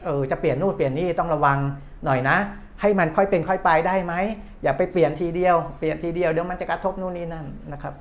[0.05, 1.59] เออจะเปลี่ยนนู่นเปลี่ยนนี่ต้องระวัง
[2.05, 2.37] หน่อยนะ
[2.81, 4.15] ให้มันค่อยเป็นค่อยไปได้ไหม
[4.63, 7.95] อย่าไปเปลี่ยนทีเดียวเปลี่ยนทีเดียวเดี๋ยวมันจะกระทบนู่นนี่นั่นนะครับ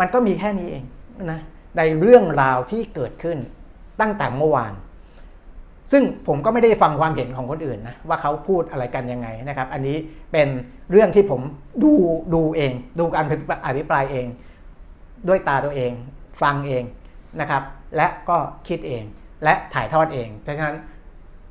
[0.00, 0.84] มันก็มีแค่นี้เอง
[1.30, 1.40] นะ
[1.76, 3.38] ในเรื่องราวที่เกิดขึ้น
[4.00, 4.72] ตั้งแต่เมื่อวาน
[5.92, 9.96] ซึ่งผมก็ไม่ได้ฟังความเห็นของคนอื่นนะว่าเขาพูดอะไรกันยังไงนะครับ อันนี้
[10.32, 10.48] เป็น
[10.90, 11.40] เรื่องที่ผม
[11.82, 11.92] ดู
[12.34, 13.24] ดูเอง ดูการ
[13.66, 14.26] อภิปรายเอง
[15.28, 15.92] ด้วยตาตัวเอง
[16.42, 16.84] ฟังเอง
[17.40, 17.62] นะครับ
[17.96, 18.38] และก็
[18.68, 19.04] คิดเอง
[19.44, 20.78] และถ่ายทอดเอง เพราะฉะนั้น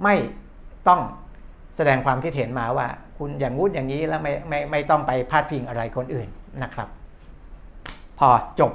[0.04, 0.16] ไม่
[0.88, 1.02] ต้อง
[1.78, 2.88] แสดงความคิดเห็นมาว่า
[3.18, 6.28] คุณอย่างงู้นอย่างนี้แล้วไม่ไม่ไม่ต้องไปพาดพิงอะไรคนอื่น
[6.64, 6.88] นะครับ
[8.20, 8.30] พอ
[8.60, 8.72] จบ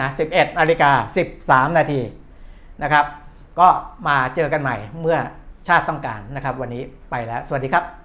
[0.00, 0.90] นะ11นาฬิกา
[1.30, 2.00] 13 นาที
[2.82, 3.04] นะครับ
[3.60, 3.68] ก็
[4.08, 5.18] มาเจอกันใหม่เมื่อ
[5.68, 8.03] ชาติต้องการนะครับ วันนี้ไปแล้ว สวัสดีครับ